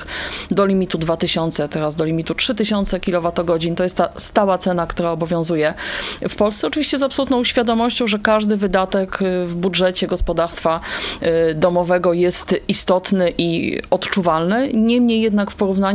do 0.50 0.66
limitu 0.66 0.98
2000, 0.98 1.68
teraz 1.68 1.96
do 1.96 2.04
limitu 2.04 2.34
3000 2.34 3.00
kWh. 3.00 3.44
To 3.76 3.82
jest 3.82 3.96
ta 3.96 4.08
stała 4.16 4.58
cena, 4.58 4.86
która 4.86 5.10
obowiązuje 5.10 5.74
w 6.28 6.36
Polsce. 6.36 6.66
Oczywiście 6.66 6.98
z 6.98 7.02
absolutną 7.02 7.44
świadomością, 7.44 8.06
że 8.06 8.18
każdy 8.18 8.56
wydatek 8.56 9.22
y, 9.22 9.46
w 9.46 9.54
budżecie 9.54 10.06
gospodarstwa 10.06 10.80
domowego 11.54 12.12
jest 12.12 12.54
istotny 12.68 13.32
i 13.38 13.78
odczuwalny. 13.90 14.70
Niemniej 14.74 15.20
jednak 15.20 15.50
w 15.50 15.54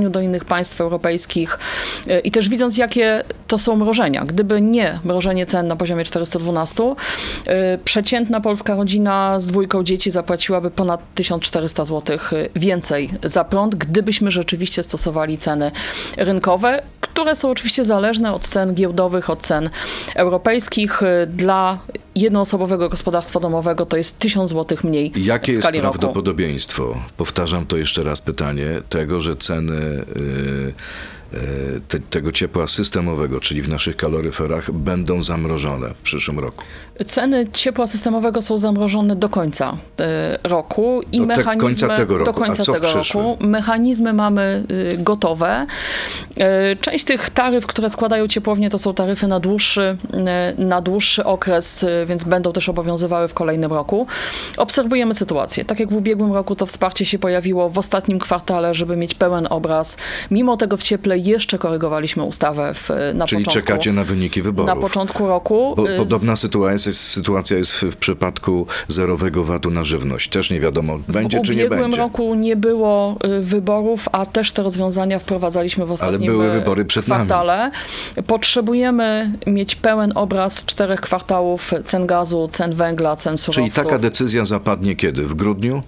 do 0.09 0.21
innych 0.21 0.45
państw 0.45 0.81
europejskich. 0.81 1.59
E, 2.07 2.19
i 2.19 2.31
też 2.31 2.49
widząc, 2.49 2.77
jakie 2.77 3.23
to 3.53 3.57
są 3.57 3.75
mrożenia. 3.75 4.25
Gdyby 4.25 4.61
nie 4.61 4.99
mrożenie 5.03 5.45
cen 5.45 5.67
na 5.67 5.75
poziomie 5.75 6.03
412, 6.03 6.95
e, 7.45 7.77
przeciętna 7.77 8.41
polska 8.41 8.75
rodzina 8.75 9.39
z 9.39 9.47
dwójką 9.47 9.83
dzieci 9.83 10.11
zapłaciłaby 10.11 10.71
ponad 10.71 11.01
1400 11.15 11.85
zł 11.85 12.17
więcej 12.55 13.09
za 13.23 13.43
prąd, 13.43 13.75
gdybyśmy 13.75 14.31
rzeczywiście 14.31 14.83
stosowali 14.83 15.37
ceny 15.37 15.71
rynkowe, 16.17 16.81
które 17.01 17.35
są 17.35 17.49
oczywiście 17.49 17.83
zależne 17.83 18.33
od 18.33 18.47
cen 18.47 18.73
giełdowych, 18.73 19.29
od 19.29 19.41
cen 19.41 19.69
europejskich. 20.15 21.03
E, 21.03 21.27
dla 21.27 21.79
jednoosobowego 22.15 22.89
gospodarstwa 22.89 23.39
domowego 23.39 23.85
to 23.85 23.97
jest 23.97 24.19
1000 24.19 24.49
zł 24.49 24.77
mniej 24.83 25.11
Jakie 25.15 25.51
jest 25.51 25.63
skali 25.63 25.81
roku. 25.81 25.99
prawdopodobieństwo, 25.99 26.97
powtarzam 27.17 27.65
to 27.65 27.77
jeszcze 27.77 28.03
raz 28.03 28.21
pytanie, 28.21 28.81
tego, 28.89 29.21
że 29.21 29.35
ceny 29.35 29.73
y, 29.73 30.19
y, 30.19 30.73
te, 31.87 31.99
tego 31.99 32.31
ciepła 32.31 32.67
systemowego, 32.67 33.39
czyli 33.39 33.61
w 33.61 33.69
naszych 33.69 33.95
kaloryferach, 33.95 34.71
będą 34.71 35.23
zamrożone 35.23 35.89
w 35.89 36.01
przyszłym 36.01 36.39
roku? 36.39 36.63
Ceny 37.07 37.47
ciepła 37.53 37.87
systemowego 37.87 38.41
są 38.41 38.57
zamrożone 38.57 39.15
do 39.15 39.29
końca 39.29 39.77
e, 39.99 40.39
roku 40.43 41.01
i 41.11 41.19
Do 41.19 41.25
mechanizmy 41.25 41.57
końca 41.57 41.87
tego 41.95 42.17
roku. 42.17 42.31
do 42.31 42.39
końca 42.39 42.73
tego 42.73 42.93
roku. 42.93 43.37
Mechanizmy 43.39 44.13
mamy 44.13 44.63
y, 44.93 44.97
gotowe. 44.97 45.65
E, 46.37 46.75
Część 46.75 47.05
tych 47.05 47.29
taryf, 47.29 47.67
które 47.67 47.89
składają 47.89 48.27
ciepłownie, 48.27 48.69
to 48.69 48.77
są 48.77 48.93
taryfy 48.93 49.27
na 49.27 49.39
dłuższy, 49.39 49.97
e, 50.13 50.53
na 50.57 50.81
dłuższy 50.81 51.23
okres, 51.23 51.83
e, 51.83 52.05
więc 52.05 52.23
będą 52.23 52.53
też 52.53 52.69
obowiązywały 52.69 53.27
w 53.27 53.33
kolejnym 53.33 53.73
roku. 53.73 54.07
Obserwujemy 54.57 55.13
sytuację. 55.13 55.65
Tak 55.65 55.79
jak 55.79 55.89
w 55.89 55.95
ubiegłym 55.95 56.33
roku 56.33 56.55
to 56.55 56.65
wsparcie 56.65 57.05
się 57.05 57.19
pojawiło 57.19 57.69
w 57.69 57.77
ostatnim 57.77 58.19
kwartale, 58.19 58.73
żeby 58.73 58.95
mieć 58.97 59.15
pełen 59.15 59.47
obraz. 59.49 59.97
Mimo 60.31 60.57
tego 60.57 60.77
w 60.77 60.83
cieple 60.83 61.19
jeszcze 61.25 61.57
korygowaliśmy 61.57 62.23
ustawę 62.23 62.73
w, 62.73 62.89
na 63.13 63.25
Czyli 63.27 63.45
początku. 63.45 63.67
czekacie 63.67 63.93
na 63.93 64.03
wyniki 64.03 64.41
wyborów? 64.41 64.67
Na 64.67 64.75
początku 64.75 65.27
roku. 65.27 65.75
Y, 65.89 65.95
z- 65.95 65.97
podobna 65.97 66.35
sytuacja 66.35 66.89
jest, 66.89 67.01
sytuacja 67.01 67.57
jest 67.57 67.71
w, 67.71 67.83
w 67.83 67.95
przypadku 67.95 68.67
zerowego 68.87 69.43
VAT-u 69.43 69.69
na 69.69 69.83
żywność. 69.83 70.29
Też 70.29 70.51
nie 70.51 70.59
wiadomo, 70.59 70.99
będzie 71.07 71.39
w 71.39 71.41
czy 71.41 71.55
nie 71.55 71.61
ubiegłym 71.61 71.81
będzie. 71.81 71.97
roku 71.97 72.35
nie 72.35 72.55
było 72.55 73.17
y, 73.39 73.41
wyborów, 73.41 74.05
a 74.11 74.25
też 74.25 74.51
te 74.51 74.63
rozwiązania 74.63 75.19
wprowadzaliśmy 75.19 75.85
w 75.85 75.91
ostatnim 75.91 76.31
były 76.31 76.45
y, 76.47 76.51
wybory 76.51 76.85
przed 76.85 77.07
nami. 77.07 77.25
kwartale. 77.25 77.71
Potrzebujemy 78.27 79.31
mieć 79.47 79.75
pełen 79.75 80.11
obraz 80.15 80.65
czterech 80.65 81.01
kwartałów 81.01 81.71
cen 81.85 82.07
gazu, 82.07 82.49
cen 82.51 82.75
węgla, 82.75 83.15
cen 83.15 83.37
Czyli 83.37 83.53
surowców. 83.53 83.83
taka 83.83 83.99
decyzja 83.99 84.45
zapadnie 84.45 84.95
kiedy? 84.95 85.23
W 85.25 85.35
grudniu? 85.35 85.81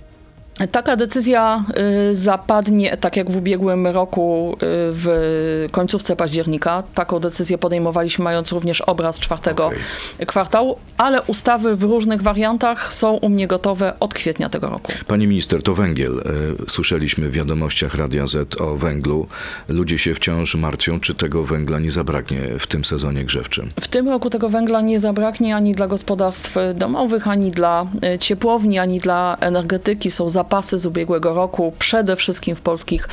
Taka 0.72 0.96
decyzja 0.96 1.64
y, 2.12 2.16
zapadnie, 2.16 2.98
tak 2.98 3.18
jak 3.18 3.32
w 3.32 3.38
ubiegłym 3.38 3.88
roku, 3.88 4.54
y, 4.54 4.58
w 4.92 5.68
końcówce 5.72 6.16
października. 6.16 6.84
Taką 6.94 7.20
decyzję 7.20 7.58
podejmowaliśmy, 7.58 8.24
mając 8.24 8.52
również 8.52 8.82
obraz 8.82 9.20
czwartego 9.20 9.66
Okej. 9.66 9.80
kwartału, 10.28 10.78
ale 10.98 11.22
ustawy 11.22 11.76
w 11.76 11.84
różnych 11.84 12.22
wariantach 12.22 12.94
są 12.94 13.14
u 13.14 13.30
mnie 13.30 13.48
gotowe 13.48 13.94
od 14.00 14.14
kwietnia 14.14 14.50
tego 14.50 14.70
roku. 14.70 14.92
Pani 15.08 15.28
minister, 15.28 15.64
to 15.64 15.74
węgiel. 15.74 16.20
E, 16.20 16.24
Słyszeliśmy 16.70 17.30
w 17.30 17.32
wiadomościach 17.32 17.96
Radia 17.96 18.28
Z 18.28 18.62
o 18.62 18.78
węglu. 18.78 19.28
Ludzie 19.68 19.98
się 19.98 20.16
wciąż 20.16 20.56
martwią, 20.56 21.00
czy 21.00 21.14
tego 21.14 21.44
węgla 21.44 21.80
nie 21.80 21.92
zabraknie 21.92 22.40
w 22.60 22.68
tym 22.68 22.86
sezonie 22.86 23.26
grzewczym. 23.26 23.70
W 23.80 23.88
tym 23.88 24.10
roku 24.10 24.30
tego 24.30 24.50
węgla 24.50 24.82
nie 24.82 25.00
zabraknie 25.00 25.56
ani 25.56 25.76
dla 25.76 25.88
gospodarstw 25.88 26.56
domowych, 26.76 27.28
ani 27.28 27.52
dla 27.52 27.86
ciepłowni, 28.20 28.80
ani 28.80 29.00
dla 29.00 29.38
energetyki. 29.40 30.12
Są 30.12 30.30
zapasy 30.46 30.80
z 30.80 30.86
ubiegłego 30.86 31.34
roku, 31.34 31.74
przede 31.80 32.16
wszystkim 32.16 32.56
w 32.56 32.62
polskich 32.62 33.10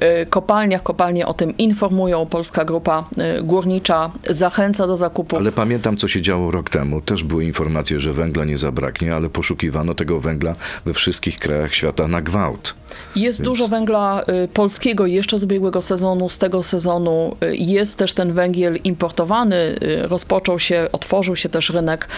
e, 0.00 0.26
kopalniach. 0.26 0.82
Kopalnie 0.82 1.26
o 1.26 1.34
tym 1.34 1.56
informują. 1.56 2.26
Polska 2.26 2.64
Grupa 2.64 3.04
e, 3.18 3.42
Górnicza 3.42 4.10
zachęca 4.30 4.86
do 4.86 4.96
zakupów. 4.96 5.38
Ale 5.38 5.52
pamiętam, 5.52 5.96
co 5.96 6.08
się 6.08 6.22
działo 6.22 6.50
rok 6.50 6.70
temu. 6.70 7.00
Też 7.00 7.24
były 7.24 7.44
informacje, 7.44 8.00
że 8.00 8.12
węgla 8.12 8.44
nie 8.44 8.58
zabraknie, 8.58 9.14
ale 9.14 9.28
poszukiwano 9.28 9.94
tego 9.94 10.20
węgla 10.20 10.54
we 10.84 10.92
wszystkich 10.92 11.38
krajach 11.38 11.74
świata 11.74 12.08
na 12.08 12.22
gwałt. 12.22 12.74
Jest 13.16 13.38
Więc- 13.38 13.44
dużo 13.48 13.68
węgla 13.68 14.22
y, 14.44 14.48
polskiego 14.48 15.06
jeszcze 15.06 15.38
z 15.38 15.44
ubiegłego 15.44 15.82
sezonu, 15.82 16.28
z 16.28 16.38
tego 16.38 16.62
sezonu 16.62 17.36
y, 17.44 17.56
jest 17.56 17.98
też 17.98 18.12
ten 18.12 18.32
węgiel 18.32 18.76
importowany. 18.84 19.56
y, 19.56 20.08
Rozpoczął 20.08 20.58
się, 20.58 20.88
otworzył 20.92 21.36
się 21.36 21.48
też 21.48 21.70
rynek 21.70 22.08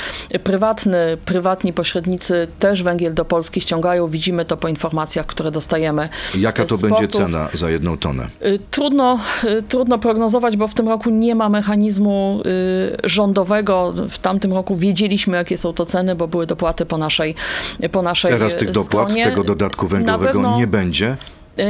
prywatny. 0.44 1.16
Prywatni 1.24 1.72
pośrednicy 1.72 2.48
też 2.58 2.82
węgiel 2.82 3.14
do 3.14 3.24
Polski 3.24 3.60
ściągają. 3.60 4.08
Widzimy 4.08 4.44
to 4.44 4.55
po 4.56 4.68
informacjach, 4.68 5.26
które 5.26 5.50
dostajemy. 5.50 6.08
Jaka 6.38 6.64
to 6.64 6.76
z 6.76 6.82
będzie 6.82 7.08
cena 7.08 7.48
za 7.52 7.70
jedną 7.70 7.96
tonę? 7.96 8.28
Y, 8.44 8.58
Trudno, 8.70 9.18
y, 9.44 9.62
trudno 9.62 9.98
prognozować, 9.98 10.56
bo 10.56 10.68
w 10.68 10.74
tym 10.74 10.88
roku 10.88 11.10
nie 11.10 11.34
ma 11.34 11.48
mechanizmu 11.48 12.42
y, 13.04 13.08
rządowego. 13.08 13.92
W 14.10 14.18
tamtym 14.18 14.52
roku 14.52 14.76
wiedzieliśmy, 14.76 15.36
jakie 15.36 15.56
są 15.58 15.72
to 15.72 15.86
ceny, 15.86 16.14
bo 16.14 16.28
były 16.28 16.46
dopłaty 16.46 16.86
po 16.86 16.98
naszej, 16.98 17.34
po 17.92 18.02
naszej 18.02 18.32
Teraz 18.32 18.56
tych 18.56 18.70
dopłat, 18.70 19.08
stronie. 19.08 19.24
tego 19.24 19.44
dodatku 19.44 19.86
węglowego 19.86 20.32
pewno- 20.32 20.58
nie 20.58 20.66
będzie. 20.66 21.16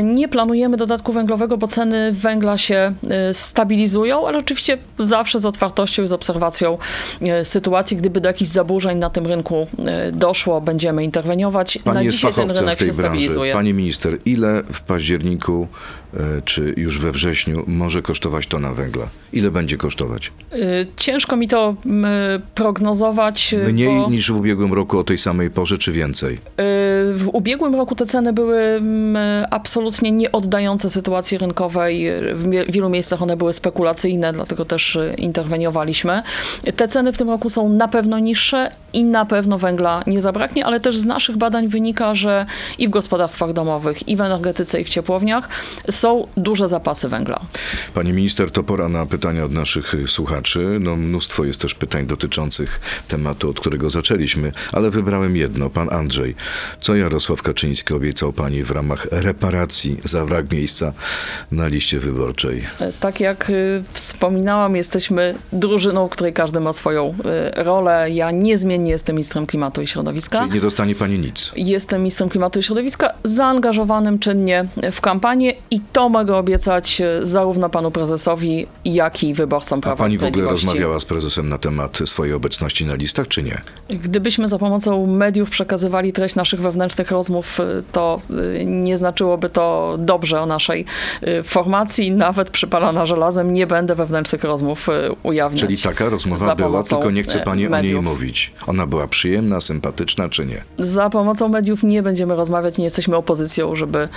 Nie 0.03 0.29
planujemy 0.29 0.77
dodatku 0.77 1.13
węglowego, 1.13 1.57
bo 1.59 1.69
ceny 1.69 2.13
węgla 2.13 2.59
się 2.59 2.93
y, 3.31 3.35
stabilizują, 3.35 4.29
ale 4.29 4.39
oczywiście 4.39 4.79
zawsze 4.99 5.41
z 5.41 5.47
otwartością 5.47 6.03
i 6.03 6.09
z 6.09 6.13
obserwacją 6.13 6.79
y, 7.41 7.45
sytuacji. 7.45 7.97
Gdyby 7.97 8.21
do 8.21 8.29
jakichś 8.29 8.51
zaburzeń 8.51 8.99
na 8.99 9.11
tym 9.11 9.27
rynku 9.27 9.67
y, 10.09 10.13
doszło, 10.13 10.61
będziemy 10.61 11.05
interweniować. 11.05 11.79
Pani 11.85 11.95
na 11.95 12.03
jest 12.03 12.17
dzisiaj 12.17 12.33
ten 12.33 12.43
fachowcem 12.43 12.57
w 12.57 12.61
rynek 12.61 12.79
tej 12.79 12.89
się 12.89 12.95
branży. 12.95 13.19
stabilizuje. 13.19 13.53
Pani 13.53 13.75
minister, 13.75 14.19
ile 14.25 14.63
w 14.73 14.81
październiku 14.81 15.67
e, 15.67 16.06
czy 16.45 16.75
już 16.77 16.99
we 16.99 17.13
wrześniu 17.13 17.65
może 17.67 18.03
kosztować 18.03 18.47
tona 18.47 18.73
węgla? 18.73 19.07
Ile 19.33 19.51
będzie 19.51 19.77
kosztować? 19.77 20.33
Y, 20.55 20.87
Ciężko 20.97 21.37
mi 21.37 21.49
to 21.49 21.75
prognozować. 22.55 23.55
y, 23.55 23.73
Mniej 23.73 23.97
bo... 24.01 24.11
niż 24.11 24.33
w 24.33 24.37
ubiegłym 24.37 24.73
roku 24.73 24.99
o 24.99 25.05
tej 25.05 25.19
samej 25.19 25.51
porze, 25.51 25.79
czy 25.79 25.93
więcej? 25.93 26.39
W 27.15 27.29
ubiegłym 27.33 27.75
roku 27.75 27.95
te 27.95 28.07
ceny 28.07 28.33
były 28.33 28.83
absolutnie 29.51 30.11
nieoddające 30.11 30.91
sytuacji 30.91 31.39
rynkowej. 31.39 32.07
W 32.35 32.51
wielu 32.73 32.89
miejscach 32.89 33.23
one 33.23 33.37
były 33.37 33.53
spekulacyjne, 33.53 34.33
dlatego 34.33 34.65
też 34.65 34.99
interweniowaliśmy. 35.19 36.23
Te 36.77 36.89
ceny 36.89 37.13
w 37.13 37.19
tym 37.19 37.31
roku 37.31 37.49
są 37.49 37.69
na 37.69 37.89
pewno 37.89 38.19
niższe, 38.19 38.71
i 38.93 39.05
na 39.05 39.25
pewno 39.25 39.59
węgla 39.59 40.03
nie 40.07 40.21
zabraknie, 40.21 40.67
ale 40.67 40.81
też 40.81 40.99
z 40.99 41.07
naszych 41.07 41.37
badań 41.37 41.69
wynika, 41.69 42.15
że 42.15 42.47
i 42.79 42.89
w 42.89 42.91
gospodarstwach 42.91 43.53
domowych, 43.53 44.09
i 44.09 44.17
w 44.17 44.21
energetyce, 44.21 44.81
i 44.81 44.85
w 44.85 44.89
ciepłowniach 44.89 45.49
są 45.91 46.27
duże 46.37 46.69
zapasy 46.69 47.09
węgla. 47.09 47.41
Pani 47.95 48.13
minister, 48.13 48.51
to 48.51 48.63
pora 48.63 48.89
na 48.89 49.07
pytania 49.07 49.45
od 49.45 49.53
naszych 49.53 49.95
y, 49.95 50.09
słuchaczy. 50.09 50.79
No, 50.81 50.97
mnóstwo 50.97 51.45
jest 51.45 51.61
też 51.61 51.75
pytań 51.75 52.07
dotyczących 52.07 52.81
tematu, 53.09 53.51
od 53.51 53.61
którego 53.61 53.91
zaczęliśmy, 53.91 54.53
ale 54.73 54.91
wybrałem 54.91 55.37
jedno. 55.37 55.71
Pan 55.71 55.93
Andrzej, 55.93 56.35
co 56.81 56.95
Jarosław 56.95 57.43
Kaczyński 57.43 57.95
obiecał 57.95 58.33
pani 58.33 58.63
w 58.63 58.71
ramach 58.71 59.07
reparacji 59.11 59.97
za 60.05 60.27
brak 60.27 60.53
miejsca 60.53 60.93
na 61.51 61.67
liście 61.67 62.01
wyborczej? 62.01 62.63
Tak 63.01 63.21
jak 63.21 63.51
y, 63.51 63.83
wspominałam, 63.93 64.77
jesteśmy 64.77 65.35
drużyną, 65.53 66.07
w 66.07 66.11
której 66.11 66.33
każdy 66.33 66.61
ma 66.61 66.73
swoją 66.73 67.15
y, 67.59 67.65
rolę. 67.65 68.11
Ja 68.11 68.31
niezmiennie 68.79 68.93
jestem 68.93 69.17
ministrem 69.17 69.47
klimatu 69.47 69.83
i 69.83 69.87
środowiska. 69.87 70.39
Czyli 70.39 70.53
nie 70.53 70.61
dostanie 70.61 70.95
pani 70.95 71.19
nic. 71.19 71.53
Jestem 71.57 72.01
ministrem 72.01 72.29
klimatu 72.29 72.59
i 72.59 72.63
środowiska 72.63 73.13
zaangażowanym 73.25 74.19
czynnie 74.19 74.67
w 74.93 75.01
kampanię 75.01 75.55
i 75.71 75.81
to 75.93 76.09
mogę 76.09 76.37
obiecać 76.37 77.01
y, 77.01 77.27
zarówno 77.27 77.71
panu 77.71 77.91
prezesowi, 77.91 78.67
jak 78.85 79.25
i 79.25 79.35
wyborcom 79.35 79.79
A 79.79 79.83
Prawa 79.83 79.97
pani 80.05 80.15
i 80.15 80.19
w 80.19 80.25
ogóle 80.25 80.51
rozmawiała 80.51 81.01
z 81.01 81.05
prezesem 81.05 81.49
na 81.49 81.59
temat 81.59 81.99
swojej 82.05 82.35
obecności 82.35 82.85
na 82.85 82.95
listach, 82.95 83.29
czy 83.29 83.43
nie? 83.43 83.61
Gdybyśmy 83.89 84.49
za 84.49 84.59
pomocą 84.59 85.07
mediów 85.07 85.51
przekazywali 85.51 86.13
treść 86.13 86.35
naszych 86.35 86.61
wewnętrznych 86.61 87.11
rozmów, 87.11 87.61
y, 87.61 87.83
to 87.93 88.19
y, 88.61 88.65
nie 88.67 88.99
znaczyłoby 88.99 89.49
to 89.49 89.97
dobrze 89.99 90.41
o 90.41 90.47
naszej 90.47 90.85
formacji. 91.45 92.11
Nawet 92.11 92.51
przypalana 92.51 93.07
żelazem 93.07 93.53
nie 93.53 93.67
będę 93.67 93.95
wewnętrznych 93.95 94.45
rozmów 94.45 94.89
ujawniać. 95.23 95.61
Czyli 95.61 95.79
taka 95.79 96.09
rozmowa 96.09 96.55
była, 96.55 96.83
tylko 96.83 97.11
nie 97.11 97.23
chce 97.23 97.41
e, 97.41 97.45
pani 97.45 97.67
o 97.67 97.69
niej 97.69 97.83
mediów. 97.83 98.05
mówić. 98.05 98.53
Ona 98.67 98.87
była 98.87 99.07
przyjemna, 99.07 99.61
sympatyczna, 99.61 100.29
czy 100.29 100.47
nie? 100.47 100.63
Za 100.79 101.11
pomocą 101.11 101.49
mediów 101.49 101.83
nie 101.83 102.03
będziemy 102.03 102.37
rozmawiać, 102.37 102.79
nie 102.79 102.85
jesteśmy 102.85 103.17
opozycją, 103.17 103.75
żeby 103.75 104.09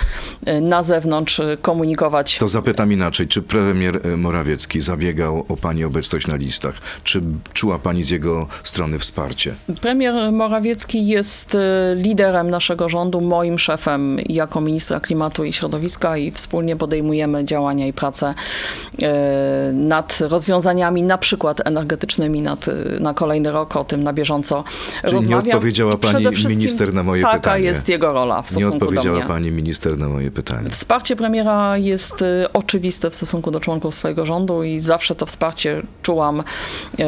y, 0.48 0.60
na 0.60 0.82
zewnątrz 0.82 1.38
y, 1.38 1.58
komunikować. 1.62 2.38
To 2.38 2.48
zapytam 2.48 2.92
inaczej, 2.92 3.28
czy 3.28 3.42
premier 3.42 4.06
y, 4.06 4.16
Morawiecki 4.16 4.80
zabiegał 4.80 5.44
o 5.48 5.56
pani 5.56 5.84
obecność 5.84 6.26
na 6.26 6.36
listach? 6.36 6.74
Czy 7.04 7.22
czuła 7.52 7.78
pani 7.78 8.02
z 8.02 8.10
jego 8.10 8.46
strony 8.62 8.98
wsparcie? 8.98 9.54
Premier 9.80 10.32
Morawiecki 10.32 11.06
jest 11.06 11.56
liderem 11.94 12.50
naszego 12.50 12.88
rządu, 12.88 13.20
moim 13.20 13.58
szefem 13.58 14.18
jako 14.28 14.60
ministra 14.60 15.00
klimatu 15.00 15.44
i 15.44 15.52
środowiska 15.52 16.16
i 16.16 16.30
wspólnie 16.30 16.76
podejmujemy 16.76 17.44
działania 17.44 17.86
i 17.86 17.92
pracę 17.92 18.34
nad 19.72 20.18
rozwiązaniami 20.20 21.02
na 21.02 21.18
przykład 21.18 21.66
energetycznymi 21.66 22.42
nad, 22.42 22.66
na 23.00 23.14
kolejny 23.14 23.52
rok, 23.52 23.76
o 23.76 23.84
tym 23.84 24.02
na 24.02 24.12
bieżąco 24.12 24.39
Czyli 24.42 24.64
nie 25.04 25.10
rozmawiam. 25.12 25.48
odpowiedziała 25.56 25.94
I 25.94 25.98
pani 25.98 26.26
minister 26.48 26.94
na 26.94 27.02
moje 27.02 27.22
taka 27.22 27.34
pytanie. 27.38 27.64
jest 27.64 27.88
jego 27.88 28.12
rola 28.12 28.42
w 28.42 28.44
Nie 28.44 28.50
stosunku 28.50 28.78
do 28.78 28.84
odpowiedziała 28.86 29.18
mnie. 29.18 29.28
pani 29.28 29.50
minister 29.50 29.98
na 29.98 30.08
moje 30.08 30.30
pytanie. 30.30 30.70
Wsparcie 30.70 31.16
premiera 31.16 31.76
jest 31.76 32.22
y, 32.22 32.46
oczywiste 32.52 33.10
w 33.10 33.14
stosunku 33.14 33.50
do 33.50 33.60
członków 33.60 33.94
swojego 33.94 34.26
rządu 34.26 34.62
i 34.62 34.80
zawsze 34.80 35.14
to 35.14 35.26
wsparcie 35.26 35.82
czułam 36.02 36.40
y, 36.40 37.04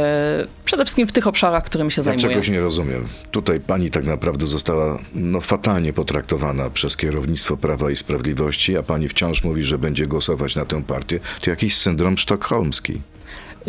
przede 0.64 0.84
wszystkim 0.84 1.06
w 1.06 1.12
tych 1.12 1.26
obszarach, 1.26 1.64
którymi 1.64 1.92
się 1.92 2.00
Ja 2.00 2.04
zajmuję. 2.04 2.28
czegoś 2.28 2.48
nie 2.48 2.60
rozumiem. 2.60 3.08
Tutaj 3.30 3.60
pani 3.60 3.90
tak 3.90 4.04
naprawdę 4.04 4.46
została 4.46 4.98
no, 5.14 5.40
fatalnie 5.40 5.92
potraktowana 5.92 6.70
przez 6.70 6.96
kierownictwo 6.96 7.56
Prawa 7.56 7.90
i 7.90 7.96
Sprawiedliwości, 7.96 8.76
a 8.78 8.82
pani 8.82 9.08
wciąż 9.08 9.44
mówi, 9.44 9.62
że 9.64 9.78
będzie 9.78 10.06
głosować 10.06 10.56
na 10.56 10.64
tę 10.64 10.82
partię. 10.82 11.20
To 11.40 11.50
jakiś 11.50 11.76
syndrom 11.76 12.18
sztokholmski. 12.18 13.00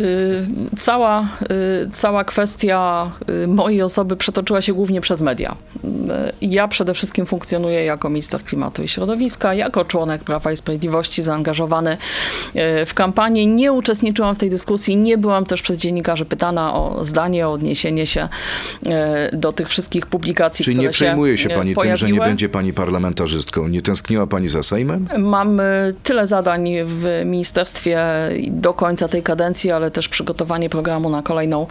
Y, 0.00 0.46
Cała, 0.76 1.28
y, 1.84 1.90
cała 1.92 2.24
kwestia 2.24 3.10
y, 3.44 3.46
mojej 3.46 3.82
osoby 3.82 4.16
przetoczyła 4.16 4.62
się 4.62 4.74
głównie 4.74 5.00
przez 5.00 5.20
media. 5.20 5.56
Ja 6.40 6.68
przede 6.68 6.94
wszystkim 6.94 7.26
funkcjonuję 7.26 7.84
jako 7.84 8.08
minister 8.08 8.44
klimatu 8.44 8.82
i 8.82 8.88
środowiska, 8.88 9.54
jako 9.54 9.84
członek 9.84 10.24
Prawa 10.24 10.52
i 10.52 10.56
Sprawiedliwości 10.56 11.22
zaangażowany 11.22 11.96
w 12.86 12.90
kampanię. 12.94 13.46
Nie 13.46 13.72
uczestniczyłam 13.72 14.34
w 14.34 14.38
tej 14.38 14.50
dyskusji, 14.50 14.96
nie 14.96 15.18
byłam 15.18 15.46
też 15.46 15.62
przez 15.62 15.78
dziennikarzy 15.78 16.24
pytana 16.24 16.74
o 16.74 17.04
zdanie, 17.04 17.48
o 17.48 17.52
odniesienie 17.52 18.06
się 18.06 18.28
do 19.32 19.52
tych 19.52 19.68
wszystkich 19.68 20.06
publikacji, 20.06 20.64
Czyli 20.64 20.76
które 20.76 20.88
nie 20.88 20.92
przejmuje 20.92 21.38
się 21.38 21.50
y, 21.50 21.54
pani 21.54 21.74
tym, 21.74 21.96
że 21.96 22.06
nie 22.06 22.12
pojawiły. 22.12 22.26
będzie 22.26 22.48
pani 22.48 22.72
parlamentarzystką. 22.72 23.68
Nie 23.68 23.82
tęskniła 23.82 24.26
pani 24.26 24.48
za 24.48 24.62
Sejmem? 24.62 25.08
Mam 25.18 25.60
tyle 26.02 26.26
zadań 26.26 26.70
w 26.86 27.22
ministerstwie 27.24 27.98
do 28.50 28.74
końca 28.74 29.08
tej 29.08 29.22
kadencji, 29.22 29.70
ale 29.70 29.83
też 29.90 30.08
przygotowanie 30.08 30.70
programu 30.70 31.10
na 31.10 31.22
kolejną 31.22 31.66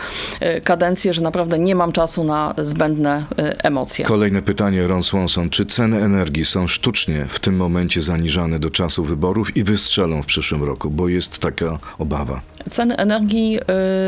y, 0.58 0.62
kadencję, 0.62 1.13
że 1.13 1.22
naprawdę 1.22 1.60
nie 1.60 1.75
mam 1.75 1.91
czasu 1.91 2.24
na 2.24 2.53
zbędne 2.58 3.25
y, 3.39 3.58
emocje. 3.58 4.05
Kolejne 4.05 4.41
pytanie, 4.41 4.88
Ron 4.88 5.03
Swanson. 5.03 5.50
Czy 5.50 5.65
ceny 5.65 6.03
energii 6.03 6.46
są 6.46 6.67
sztucznie 6.67 7.25
w 7.29 7.39
tym 7.39 7.55
momencie 7.55 8.01
zaniżane 8.01 8.60
do 8.60 8.70
czasu 8.70 9.03
wyborów 9.03 9.58
i 9.58 9.63
wystrzelą 9.63 10.24
w 10.24 10.25
przyszłym 10.25 10.63
roku? 10.63 10.89
Bo 10.89 11.08
jest 11.08 11.39
taka 11.39 11.79
obawa. 12.00 12.41
Ceny 12.72 12.96
energii 12.98 13.60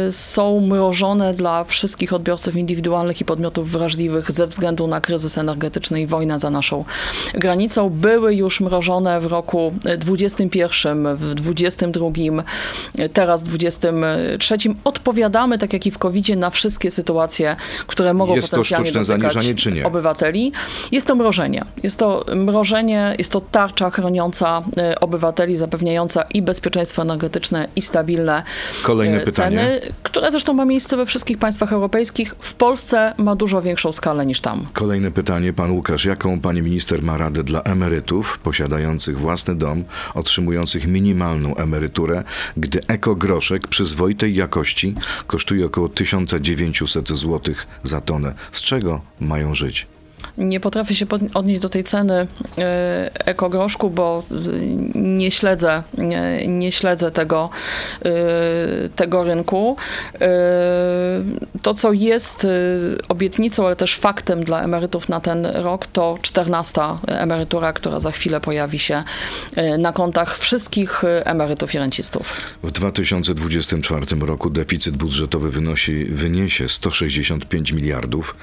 y, 0.07 0.11
są 0.11 0.61
mrożone 0.61 1.33
dla 1.33 1.63
wszystkich 1.63 2.13
odbiorców 2.13 2.55
indywidualnych 2.55 3.21
i 3.21 3.25
podmiotów 3.25 3.71
wrażliwych 3.71 4.31
ze 4.31 4.47
względu 4.47 4.87
na 4.87 5.01
kryzys 5.01 5.37
energetyczny 5.37 6.01
i 6.01 6.07
wojnę 6.07 6.39
za 6.39 6.49
naszą 6.49 6.85
granicą. 7.33 7.89
Były 7.89 8.35
już 8.35 8.61
mrożone 8.61 9.19
w 9.19 9.25
roku 9.25 9.73
21, 9.97 11.15
w 11.15 11.33
22, 11.33 12.09
y, 12.99 13.09
teraz 13.09 13.43
w 13.43 13.45
23. 13.45 14.57
Odpowiadamy, 14.83 15.57
tak 15.57 15.73
jak 15.73 15.85
i 15.85 15.91
w 15.91 15.97
covid 15.97 16.29
na 16.29 16.49
wszystkie 16.49 16.91
sytuacje, 16.91 17.55
które 17.87 18.13
mogą 18.13 18.35
Jest 18.35 18.51
to 18.51 18.57
potencjalnie 18.57 18.89
sztuczne 18.89 19.17
dotykać 19.17 19.47
czy 19.55 19.71
nie? 19.71 19.85
obywateli. 19.85 20.51
Jest 20.91 21.07
to 21.07 21.15
mrożenie. 21.15 21.65
Jest 21.83 21.99
to 21.99 22.25
mrożenie, 22.35 23.15
jest 23.17 23.31
to 23.31 23.41
tarcza 23.41 23.89
chroniąca 23.89 24.61
y, 24.91 24.99
obywateli, 24.99 25.55
zapewniająca 25.55 26.21
i 26.21 26.41
bezpieczeństwo 26.41 27.01
energetyczne, 27.01 27.67
i 27.75 27.81
stabilne 27.81 28.44
Kolejne 28.83 29.21
e, 29.21 29.25
pytanie. 29.25 29.57
ceny, 29.57 29.93
które 30.03 30.31
zresztą 30.31 30.53
ma 30.53 30.65
miejsce 30.65 30.97
we 30.97 31.05
wszystkich 31.05 31.37
państwach 31.37 31.73
europejskich. 31.73 32.35
W 32.39 32.53
Polsce 32.53 33.13
ma 33.17 33.35
dużo 33.35 33.61
większą 33.61 33.91
skalę 33.91 34.25
niż 34.25 34.41
tam. 34.41 34.67
Kolejne 34.73 35.11
pytanie, 35.11 35.53
pan 35.53 35.71
Łukasz. 35.71 36.05
Jaką 36.05 36.39
pani 36.39 36.61
minister 36.61 37.03
ma 37.03 37.17
radę 37.17 37.43
dla 37.43 37.61
emerytów 37.61 38.39
posiadających 38.39 39.19
własny 39.19 39.55
dom, 39.55 39.83
otrzymujących 40.13 40.87
minimalną 40.87 41.55
emeryturę, 41.55 42.23
gdy 42.57 42.81
ekogroszek 42.87 43.67
przyzwoitej 43.67 44.35
jakości 44.35 44.95
kosztuje 45.27 45.65
około 45.65 45.89
1900 45.89 47.09
zł 47.09 47.55
za 47.83 48.01
tonę? 48.01 48.33
Z 48.51 48.63
czego 48.63 49.01
mają 49.19 49.55
żyć? 49.55 49.87
Nie 50.37 50.59
potrafię 50.59 50.95
się 50.95 51.05
odnieść 51.33 51.61
do 51.61 51.69
tej 51.69 51.83
ceny 51.83 52.27
e, 52.57 53.27
ekogroszku, 53.27 53.89
bo 53.89 54.23
e, 54.31 54.35
nie 54.95 55.31
śledzę, 55.31 55.83
nie, 55.97 56.47
nie 56.47 56.71
śledzę 56.71 57.11
tego, 57.11 57.49
e, 58.05 58.09
tego 58.95 59.23
rynku. 59.23 59.77
To, 61.61 61.73
co 61.73 61.93
jest 61.93 62.47
obietnicą, 63.09 63.65
ale 63.65 63.75
też 63.75 63.95
faktem 63.95 64.43
dla 64.43 64.63
emerytów 64.63 65.09
na 65.09 65.19
ten 65.19 65.45
rok, 65.45 65.87
to 65.87 66.17
14 66.21 66.81
emerytura, 67.07 67.73
która 67.73 67.99
za 67.99 68.11
chwilę 68.11 68.41
pojawi 68.41 68.79
się 68.79 69.03
na 69.77 69.91
kontach 69.91 70.37
wszystkich 70.37 71.03
emerytów 71.23 71.73
i 71.73 71.77
rencistów. 71.77 72.37
W 72.63 72.71
2024 72.71 74.05
roku 74.19 74.49
deficyt 74.49 74.97
budżetowy 74.97 75.49
wynosi, 75.49 76.05
wyniesie 76.05 76.69
165 76.69 77.71
miliardów. 77.71 78.35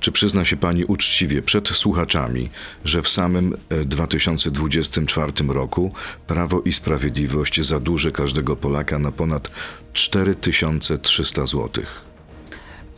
Czy 0.00 0.12
przyzna 0.12 0.44
się 0.44 0.56
pani 0.56 0.84
uczciwie 0.84 1.17
przed 1.42 1.68
słuchaczami, 1.68 2.50
że 2.84 3.02
w 3.02 3.08
samym 3.08 3.56
e, 3.68 3.84
2024 3.84 5.32
roku 5.48 5.92
Prawo 6.26 6.60
i 6.60 6.72
Sprawiedliwość 6.72 7.60
zadłuży 7.60 8.12
każdego 8.12 8.56
Polaka 8.56 8.98
na 8.98 9.12
ponad 9.12 9.50
4300 9.92 11.46
złotych? 11.46 12.07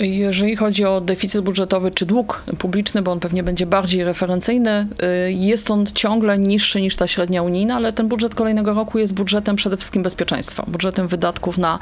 Jeżeli 0.00 0.56
chodzi 0.56 0.84
o 0.84 1.00
deficyt 1.00 1.44
budżetowy 1.44 1.90
czy 1.90 2.06
dług 2.06 2.42
publiczny, 2.58 3.02
bo 3.02 3.12
on 3.12 3.20
pewnie 3.20 3.42
będzie 3.42 3.66
bardziej 3.66 4.04
referencyjny, 4.04 4.86
y, 5.26 5.32
jest 5.32 5.70
on 5.70 5.86
ciągle 5.94 6.38
niższy 6.38 6.80
niż 6.80 6.96
ta 6.96 7.06
średnia 7.06 7.42
unijna, 7.42 7.76
ale 7.76 7.92
ten 7.92 8.08
budżet 8.08 8.34
kolejnego 8.34 8.74
roku 8.74 8.98
jest 8.98 9.14
budżetem 9.14 9.56
przede 9.56 9.76
wszystkim 9.76 10.02
bezpieczeństwa, 10.02 10.64
budżetem 10.68 11.08
wydatków 11.08 11.58
na 11.58 11.78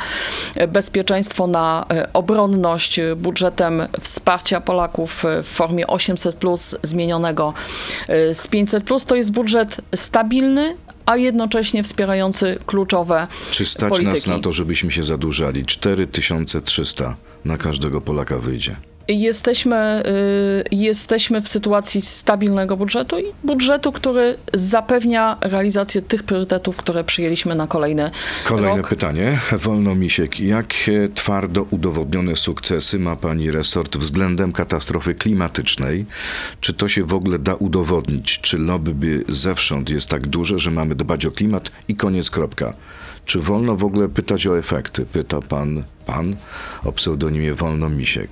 e, 0.54 0.68
bezpieczeństwo, 0.68 1.46
na 1.46 1.86
e, 1.90 2.12
obronność, 2.12 2.98
e, 2.98 3.16
budżetem 3.16 3.82
wsparcia 4.00 4.60
Polaków 4.60 5.24
w 5.42 5.46
formie 5.46 5.86
800 5.86 6.36
plus 6.36 6.76
zmienionego 6.82 7.54
z 8.32 8.48
500 8.48 8.84
plus. 8.84 9.04
To 9.04 9.14
jest 9.14 9.32
budżet 9.32 9.80
stabilny, 9.94 10.76
a 11.08 11.16
jednocześnie 11.16 11.82
wspierający 11.82 12.58
kluczowe 12.66 13.26
Czy 13.50 13.66
stać 13.66 13.90
polityki. 13.90 14.10
nas 14.14 14.26
na 14.26 14.38
to, 14.38 14.52
żebyśmy 14.52 14.90
się 14.90 15.02
zadłużali? 15.02 15.64
4300 15.66 17.16
na 17.44 17.56
każdego 17.58 18.00
Polaka 18.00 18.38
wyjdzie. 18.38 18.76
Jesteśmy, 19.08 20.02
y, 20.70 20.74
jesteśmy 20.76 21.40
w 21.40 21.48
sytuacji 21.48 22.02
stabilnego 22.02 22.76
budżetu 22.76 23.18
i 23.18 23.24
budżetu, 23.44 23.92
który 23.92 24.36
zapewnia 24.54 25.36
realizację 25.40 26.02
tych 26.02 26.22
priorytetów, 26.22 26.76
które 26.76 27.04
przyjęliśmy 27.04 27.54
na 27.54 27.66
kolejny 27.66 28.10
Kolejne 28.44 28.76
rok. 28.76 28.88
pytanie. 28.88 29.38
Wolno 29.52 29.94
Misiek. 29.94 30.40
Jakie 30.40 31.08
twardo 31.14 31.66
udowodnione 31.70 32.36
sukcesy 32.36 32.98
ma 32.98 33.16
pani 33.16 33.50
resort 33.50 33.96
względem 33.96 34.52
katastrofy 34.52 35.14
klimatycznej? 35.14 36.06
Czy 36.60 36.74
to 36.74 36.88
się 36.88 37.04
w 37.04 37.14
ogóle 37.14 37.38
da 37.38 37.54
udowodnić? 37.54 38.40
Czy 38.40 38.58
lobby 38.58 39.24
zewsząd 39.28 39.90
jest 39.90 40.08
tak 40.08 40.26
duże, 40.26 40.58
że 40.58 40.70
mamy 40.70 40.94
dbać 40.94 41.26
o 41.26 41.30
klimat 41.30 41.70
i 41.88 41.96
koniec, 41.96 42.30
kropka? 42.30 42.74
Czy 43.24 43.40
wolno 43.40 43.76
w 43.76 43.84
ogóle 43.84 44.08
pytać 44.08 44.46
o 44.46 44.58
efekty? 44.58 45.06
Pyta 45.06 45.40
pan, 45.40 45.84
pan 46.06 46.36
o 46.84 46.92
pseudonimie 46.92 47.54
Wolno 47.54 47.88
Misiek. 47.90 48.30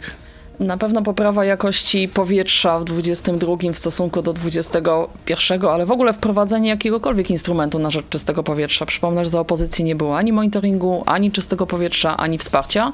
Na 0.60 0.76
pewno 0.76 1.02
poprawa 1.02 1.44
jakości 1.44 2.08
powietrza 2.08 2.78
w 2.78 2.84
22 2.84 3.56
w 3.72 3.78
stosunku 3.78 4.22
do 4.22 4.32
21, 4.32 5.64
ale 5.64 5.86
w 5.86 5.90
ogóle 5.90 6.12
wprowadzenie 6.12 6.68
jakiegokolwiek 6.68 7.30
instrumentu 7.30 7.78
na 7.78 7.90
rzecz 7.90 8.08
czystego 8.10 8.42
powietrza. 8.42 8.86
Przypomnę, 8.86 9.24
że 9.24 9.30
za 9.30 9.40
opozycji 9.40 9.84
nie 9.84 9.96
było 9.96 10.18
ani 10.18 10.32
monitoringu, 10.32 11.02
ani 11.06 11.32
czystego 11.32 11.66
powietrza, 11.66 12.16
ani 12.16 12.38
wsparcia. 12.38 12.92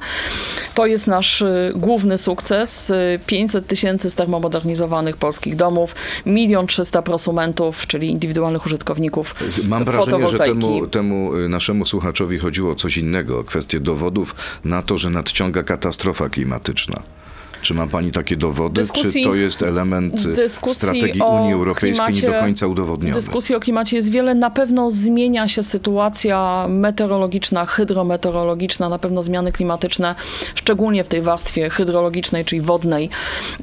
To 0.75 0.85
jest 0.85 1.07
nasz 1.07 1.41
y, 1.41 1.71
główny 1.75 2.17
sukces. 2.17 2.89
Y, 2.89 3.19
500 3.27 3.67
tysięcy 3.67 4.09
z 4.09 4.15
termomodernizowanych 4.15 5.17
polskich 5.17 5.55
domów, 5.55 5.95
milion 6.25 6.67
300 6.67 7.01
prosumentów, 7.01 7.87
czyli 7.87 8.11
indywidualnych 8.11 8.65
użytkowników 8.65 9.35
Mam 9.67 9.83
wrażenie, 9.83 10.27
że 10.27 10.39
temu, 10.39 10.87
temu 10.87 11.35
y, 11.35 11.49
naszemu 11.49 11.85
słuchaczowi 11.85 12.39
chodziło 12.39 12.71
o 12.71 12.75
coś 12.75 12.97
innego, 12.97 13.39
o 13.39 13.43
kwestię 13.43 13.79
dowodów 13.79 14.35
na 14.65 14.81
to, 14.81 14.97
że 14.97 15.09
nadciąga 15.09 15.63
katastrofa 15.63 16.29
klimatyczna. 16.29 17.03
Czy 17.63 17.73
ma 17.73 17.87
pani 17.87 18.11
takie 18.11 18.37
dowody, 18.37 18.81
Dyskusji- 18.81 19.23
czy 19.23 19.29
to 19.29 19.35
jest 19.35 19.61
element 19.63 20.27
dyskusji 20.27 20.75
strategii 20.75 21.21
Unii 21.21 21.53
Europejskiej 21.53 22.07
nie 22.07 22.21
do 22.21 22.27
klimacie- 22.27 22.39
końca 22.41 22.67
udowodniony? 22.67 23.15
Dyskusji 23.15 23.55
o 23.55 23.59
klimacie 23.59 23.95
jest 23.95 24.11
wiele. 24.11 24.35
Na 24.35 24.49
pewno 24.49 24.91
zmienia 24.91 25.47
się 25.47 25.63
sytuacja 25.63 26.65
meteorologiczna, 26.69 27.65
hydrometeorologiczna, 27.65 28.89
na 28.89 28.99
pewno 28.99 29.23
zmiany 29.23 29.51
klimatyczne, 29.51 30.15
szczególnie 30.55 31.03
w 31.03 31.07
tej 31.07 31.21
warstwie 31.21 31.69
hydrologicznej, 31.69 32.45
czyli 32.45 32.61
wodnej, 32.61 33.09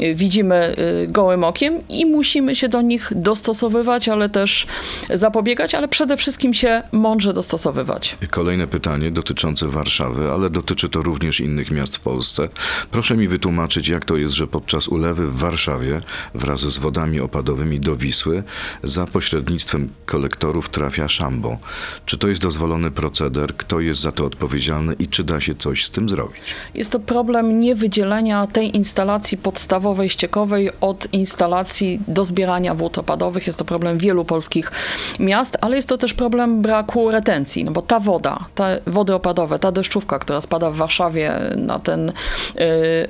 y, 0.03 0.15
widzimy 0.15 0.77
y, 1.05 1.09
gołym 1.09 1.45
okiem 1.45 1.75
i 1.89 2.07
musimy 2.07 2.57
się 2.57 2.69
do 2.69 2.81
nich 2.83 3.13
dostosowywać, 3.17 4.09
ale 4.09 4.29
też 4.29 4.67
zapobiegać, 5.15 5.75
ale 5.75 5.89
przede 5.89 6.17
wszystkim 6.17 6.55
się 6.55 6.83
mądrze 6.93 7.33
dostosowywać. 7.33 8.17
Kolejne 8.31 8.67
pytanie 8.67 9.11
dotyczące 9.11 9.69
Warszawy, 9.69 10.31
ale 10.31 10.51
dotyczy 10.51 10.89
to 10.89 11.03
również 11.03 11.41
innych 11.41 11.71
miast 11.71 11.97
w 11.97 12.01
Polsce. 12.01 12.49
Proszę 12.91 13.17
mi 13.17 13.29
wytłumaczyć, 13.29 13.89
jak 13.91 14.05
to 14.05 14.17
jest, 14.17 14.35
że 14.35 14.47
podczas 14.47 14.89
ulewy 14.89 15.27
w 15.27 15.37
Warszawie 15.37 16.01
wraz 16.35 16.61
z 16.61 16.79
wodami 16.79 17.21
opadowymi 17.21 17.81
do 17.81 17.97
Wisły 17.97 18.43
za 18.83 19.07
pośrednictwem 19.07 19.89
kolektorów 20.07 20.69
trafia 20.69 21.09
szambo. 21.09 21.59
Czy 22.07 22.19
to 22.19 22.29
jest 22.29 22.43
dozwolony 22.43 22.91
proceder? 22.91 23.57
Kto 23.57 23.81
jest 23.81 24.01
za 24.01 24.13
to 24.13 24.25
odpowiedzialny 24.25 24.95
i 24.99 25.09
czy 25.09 25.25
da 25.25 25.41
się 25.41 25.55
coś 25.55 25.87
z 25.87 25.91
tym 25.91 26.09
zrobić? 26.09 26.43
Jest 26.75 26.93
to 26.93 27.01
problem 27.01 27.61
niewydzielenia 27.61 28.47
tej 28.47 28.77
instalacji 28.77 29.39
podstawowej 29.39 30.11
ściekowej 30.11 30.71
od 30.81 31.09
instalacji 31.13 32.01
do 32.09 32.25
zbierania 32.25 32.75
wód 32.75 32.99
opadowych. 32.99 33.47
Jest 33.47 33.59
to 33.59 33.65
problem 33.65 33.99
wielu 33.99 34.25
polskich 34.25 34.73
miast, 35.21 35.57
ale 35.61 35.77
jest 35.77 35.89
to 35.89 35.99
też 35.99 36.15
problem 36.15 36.63
braku 36.63 37.11
retencji, 37.11 37.65
no 37.65 37.71
bo 37.71 37.83
ta 37.83 38.01
woda, 38.01 38.45
te 38.55 38.81
wody 38.87 39.15
opadowe, 39.15 39.59
ta 39.59 39.73
deszczówka, 39.73 40.19
która 40.19 40.41
spada 40.41 40.71
w 40.71 40.77
Warszawie 40.77 41.33
na 41.57 41.79
ten 41.79 42.09
y, 42.09 42.13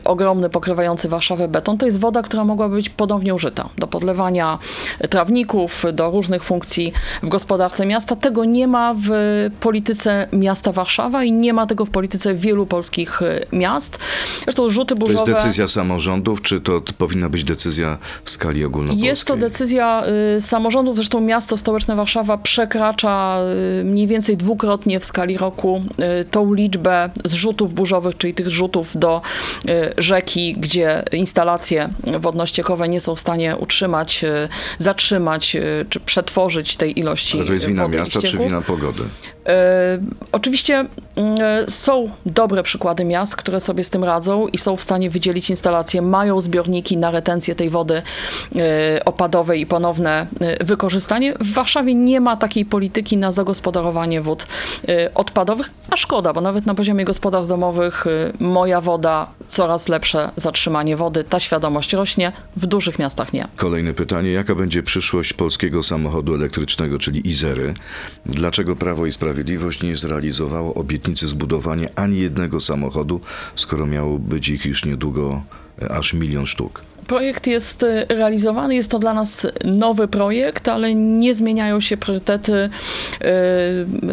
ogromny 0.05 0.51
pokrywający 0.71 1.09
Warszawę 1.09 1.49
beton, 1.49 1.79
to 1.79 1.87
jest 1.87 2.01
woda, 2.01 2.23
która 2.23 2.45
mogła 2.45 2.69
być 2.69 2.91
ponownie 2.91 3.35
użyta 3.35 3.69
do 3.79 3.87
podlewania 3.87 4.59
trawników, 5.11 5.85
do 5.93 6.11
różnych 6.11 6.45
funkcji 6.45 6.93
w 7.23 7.29
gospodarce 7.29 7.87
miasta. 7.87 8.17
Tego 8.17 8.45
nie 8.45 8.69
ma 8.69 8.95
w 8.95 9.11
polityce 9.61 10.29
miasta 10.33 10.73
Warszawa 10.73 11.25
i 11.25 11.33
nie 11.33 11.53
ma 11.53 11.67
tego 11.67 11.85
w 11.85 11.91
polityce 11.91 12.35
wielu 12.35 12.67
polskich 12.67 13.23
y, 13.23 13.47
miast. 13.53 13.99
Zresztą 14.45 14.69
rzuty 14.69 14.97
To 14.97 15.07
jest 15.07 15.19
burzowe... 15.19 15.33
decyzja 15.33 15.69
samorządów, 15.69 16.43
czy 16.43 16.61
to 16.61 16.81
powinna 16.99 17.29
być 17.29 17.45
decyzja 17.45 17.99
w 18.25 18.31
skali 18.31 18.65
ogólnopolskiej? 18.65 19.09
Jest 19.09 19.25
to 19.25 19.37
decyzja 19.37 20.03
y, 20.37 20.41
samorządów, 20.41 20.97
zresztą 20.97 21.21
miasto 21.21 21.57
stołeczne 21.57 21.97
Warszawa 21.97 22.39
przekracza 22.39 23.39
y, 23.81 23.85
mniej 23.85 24.07
więcej 24.07 24.37
dwukrotnie 24.37 25.01
w 25.01 25.05
skali 25.05 25.39
roku 25.39 25.83
y, 26.21 26.25
tą 26.25 26.55
liczbę 26.55 27.11
zrzutów 27.25 27.75
burzowych, 27.75 28.17
czyli 28.19 28.35
tych 28.35 28.51
rzutów 28.51 28.97
do 28.99 29.23
rzeki, 29.99 30.55
gdzie 30.61 31.03
instalacje 31.13 31.89
wodno-ściekowe 32.19 32.89
nie 32.89 33.01
są 33.01 33.15
w 33.15 33.21
stanie 33.21 33.57
utrzymać, 33.57 34.25
y, 34.25 34.49
zatrzymać 34.79 35.57
y, 35.57 35.87
czy 35.91 36.01
przetworzyć 36.01 36.77
tej 36.77 36.99
ilości 36.99 37.37
Ale 37.39 37.47
to 37.47 37.53
jest 37.53 37.67
wina 37.67 37.89
miasta, 37.89 38.21
czy 38.21 38.39
wina 38.39 38.61
pogody? 38.61 39.03
E, 39.47 39.99
Oczywiście 40.33 40.87
są 41.69 42.11
dobre 42.27 42.63
przykłady 42.63 43.05
miast, 43.05 43.37
które 43.37 43.61
sobie 43.61 43.85
z 43.85 43.91
tym 43.91 44.05
radzą 44.05 44.49
i 44.49 44.59
są 44.59 44.77
w 44.77 44.83
stanie 44.83 45.11
wydzielić 45.11 45.51
instalacje, 45.51 46.03
mają 46.03 46.41
zbiorniki 46.41 46.97
na 46.97 47.11
retencję 47.11 47.55
tej 47.55 47.71
wody 47.71 48.03
e, 48.57 49.05
opadowej 49.05 49.61
i 49.61 49.67
ponowne 49.67 50.27
e, 50.41 50.65
wykorzystanie. 50.65 51.35
W 51.41 51.53
Warszawie 51.53 51.95
nie 51.95 52.21
ma 52.21 52.37
takiej 52.37 52.65
polityki 52.65 53.17
na 53.17 53.33
zagospodarowanie 53.33 54.21
wód 54.21 54.47
e, 54.89 55.15
odpadowych, 55.15 55.71
a 55.91 55.97
szkoda, 55.97 56.33
bo 56.33 56.41
nawet 56.41 56.67
na 56.67 56.75
poziomie 56.75 57.05
gospodarstw 57.05 57.49
domowych 57.49 58.07
e, 58.07 58.33
moja 58.45 58.81
woda, 58.81 59.27
coraz 59.47 59.89
lepsze 59.89 60.31
zatrzymanie 60.37 60.97
wody, 60.97 61.25
ta 61.25 61.41
świadomość 61.41 61.93
rośnie, 61.93 62.33
w 62.57 62.67
dużych 62.67 62.99
miastach 62.99 63.33
nie. 63.33 63.49
Kolejne 63.57 63.95
pytanie. 63.95 64.31
Jaka 64.31 64.55
będzie 64.55 64.83
przyszłość 64.83 65.33
polskiego 65.33 65.83
samochodu 65.83 66.35
elektrycznego, 66.35 66.99
czyli 66.99 67.29
Izery? 67.29 67.75
Dlaczego 68.27 68.77
Prawo 68.77 69.07
i 69.07 69.13
Sprawiedliwość 69.13 69.83
nie 69.83 69.97
zrealizowało 69.97 70.75
obietnicy 70.75 71.10
zbudowania 71.19 71.89
ani 71.97 72.19
jednego 72.19 72.61
samochodu, 72.61 73.21
skoro 73.55 73.87
miało 73.87 74.19
być 74.19 74.49
ich 74.49 74.65
już 74.67 74.85
niedługo 74.85 75.43
e, 75.83 75.91
aż 75.91 76.13
milion 76.15 76.47
sztuk? 76.47 76.83
Projekt 77.11 77.47
jest 77.47 77.83
y, 77.83 78.07
realizowany, 78.09 78.75
jest 78.75 78.91
to 78.91 78.99
dla 78.99 79.15
nas 79.15 79.47
nowy 79.65 80.09
projekt, 80.09 80.69
ale 80.69 80.95
nie 80.95 81.35
zmieniają 81.35 81.81
się 81.81 81.97
priorytety. 81.97 82.71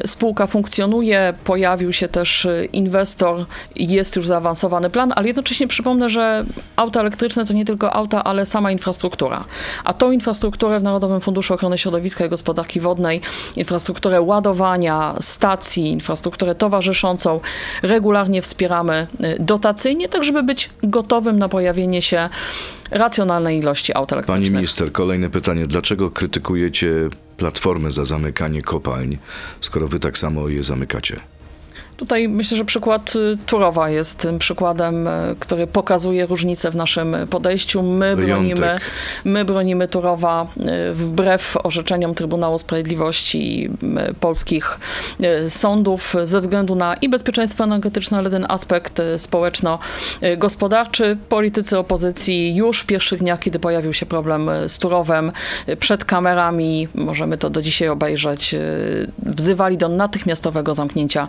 Y, 0.03 0.07
Spółka 0.07 0.47
funkcjonuje, 0.47 1.33
pojawił 1.43 1.93
się 1.93 2.07
też 2.07 2.45
y, 2.45 2.69
inwestor, 2.73 3.45
jest 3.75 4.15
już 4.15 4.27
zaawansowany 4.27 4.89
plan, 4.89 5.13
ale 5.15 5.27
jednocześnie 5.27 5.67
przypomnę, 5.67 6.09
że 6.09 6.45
auta 6.75 6.99
elektryczne 6.99 7.45
to 7.45 7.53
nie 7.53 7.65
tylko 7.65 7.93
auta, 7.93 8.23
ale 8.23 8.45
sama 8.45 8.71
infrastruktura. 8.71 9.45
A 9.83 9.93
tą 9.93 10.11
infrastrukturę 10.11 10.79
w 10.79 10.83
Narodowym 10.83 11.21
Funduszu 11.21 11.53
Ochrony 11.53 11.77
Środowiska 11.77 12.25
i 12.25 12.29
Gospodarki 12.29 12.79
Wodnej, 12.79 13.21
infrastrukturę 13.55 14.21
ładowania, 14.21 15.15
stacji, 15.21 15.91
infrastrukturę 15.91 16.55
towarzyszącą 16.55 17.39
regularnie 17.81 18.41
wspieramy 18.41 19.07
dotacyjnie, 19.39 20.09
tak 20.09 20.23
żeby 20.23 20.43
być 20.43 20.69
gotowym 20.83 21.39
na 21.39 21.49
pojawienie 21.49 22.01
się 22.01 22.29
racjonalnej 22.91 23.59
ilości 23.59 23.95
aut 23.95 24.09
Pani 24.09 24.19
elektrycznych. 24.19 24.51
minister, 24.51 24.91
kolejne 24.91 25.29
pytanie. 25.29 25.67
Dlaczego 25.67 26.11
krytykujecie 26.11 27.09
Platformę 27.37 27.91
za 27.91 28.05
zamykanie 28.05 28.61
kopalń, 28.61 29.17
skoro 29.61 29.87
wy 29.87 29.99
tak 29.99 30.17
samo 30.17 30.49
je 30.49 30.63
zamykacie? 30.63 31.19
Tutaj 31.97 32.29
myślę, 32.29 32.57
że 32.57 32.65
przykład 32.65 33.15
y, 33.15 33.37
Turowa 33.45 33.89
jest 33.89 34.19
tym 34.19 34.39
przykładem, 34.39 35.07
y, 35.07 35.35
który 35.39 35.67
pokazuje 35.67 36.25
różnicę 36.25 36.71
w 36.71 36.75
naszym 36.75 37.15
podejściu. 37.29 37.83
My 37.83 38.15
Wyjątek. 38.15 38.57
bronimy, 38.57 38.79
my 39.25 39.45
bronimy 39.45 39.87
Turowa 39.87 40.47
y, 40.89 40.93
wbrew 40.93 41.57
orzeczeniom 41.63 42.15
Trybunału 42.15 42.57
Sprawiedliwości 42.57 43.69
polskich 44.19 44.79
sądów 45.49 46.15
ze 46.23 46.41
względu 46.41 46.75
na 46.75 46.93
i 46.93 47.09
bezpieczeństwo 47.09 47.63
energetyczne, 47.63 48.17
ale 48.17 48.29
ten 48.29 48.45
aspekt 48.49 49.01
społeczno-gospodarczy. 49.17 51.17
Politycy 51.29 51.77
opozycji 51.77 52.55
już 52.55 52.79
w 52.79 52.85
pierwszych 52.85 53.19
dniach, 53.19 53.39
kiedy 53.39 53.59
pojawił 53.59 53.93
się 53.93 54.05
problem 54.05 54.49
z 54.67 54.77
Turowem, 54.77 55.31
przed 55.79 56.05
kamerami, 56.05 56.87
możemy 56.95 57.37
to 57.37 57.49
do 57.49 57.61
dzisiaj 57.61 57.89
obejrzeć, 57.89 58.55
wzywali 59.25 59.77
do 59.77 59.89
natychmiastowego 59.89 60.73
zamknięcia 60.73 61.27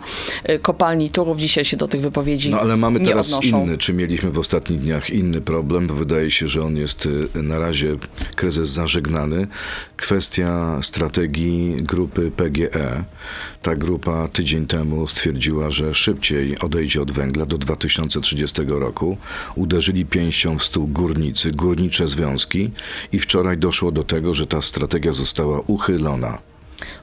kopalni 0.59 1.09
Turów. 1.09 1.37
Dzisiaj 1.37 1.65
się 1.65 1.77
do 1.77 1.87
tych 1.87 2.01
wypowiedzi 2.01 2.49
No 2.49 2.59
ale 2.59 2.77
mamy 2.77 2.99
teraz 2.99 3.33
odnoszą. 3.33 3.63
inny, 3.65 3.77
czy 3.77 3.93
mieliśmy 3.93 4.31
w 4.31 4.39
ostatnich 4.39 4.79
dniach 4.79 5.09
inny 5.09 5.41
problem, 5.41 5.87
bo 5.87 5.93
wydaje 5.93 6.31
się, 6.31 6.47
że 6.47 6.63
on 6.63 6.77
jest 6.77 7.05
y, 7.05 7.43
na 7.43 7.59
razie 7.59 7.95
kryzys 8.35 8.69
zażegnany. 8.69 9.47
Kwestia 9.97 10.79
strategii 10.81 11.75
grupy 11.79 12.31
PGE. 12.31 13.03
Ta 13.61 13.75
grupa 13.75 14.27
tydzień 14.27 14.65
temu 14.65 15.07
stwierdziła, 15.07 15.71
że 15.71 15.93
szybciej 15.93 16.59
odejdzie 16.59 17.01
od 17.01 17.11
węgla 17.11 17.45
do 17.45 17.57
2030 17.57 18.61
roku. 18.67 19.17
Uderzyli 19.55 20.05
pięścią 20.05 20.57
w 20.57 20.63
stół 20.63 20.87
górnicy, 20.87 21.51
górnicze 21.51 22.07
związki 22.07 22.71
i 23.11 23.19
wczoraj 23.19 23.57
doszło 23.57 23.91
do 23.91 24.03
tego, 24.03 24.33
że 24.33 24.45
ta 24.47 24.61
strategia 24.61 25.11
została 25.11 25.59
uchylona. 25.67 26.48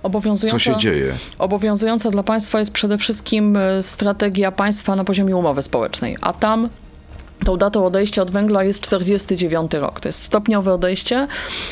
Obowiązująca, 0.02 0.54
Co 0.54 0.58
się 0.58 0.76
dzieje? 0.76 1.14
Obowiązująca 1.38 2.10
dla 2.10 2.22
państwa 2.22 2.58
jest 2.58 2.72
przede 2.72 2.98
wszystkim 2.98 3.56
e, 3.56 3.82
strategia 3.82 4.52
państwa 4.52 4.96
na 4.96 5.04
poziomie 5.04 5.36
umowy 5.36 5.62
społecznej, 5.62 6.16
a 6.20 6.32
tam 6.32 6.68
tą 7.44 7.56
datą 7.56 7.86
odejścia 7.86 8.22
od 8.22 8.30
węgla 8.30 8.64
jest 8.64 8.80
49 8.80 9.74
rok. 9.74 10.00
To 10.00 10.08
jest 10.08 10.22
stopniowe 10.22 10.72
odejście. 10.72 11.26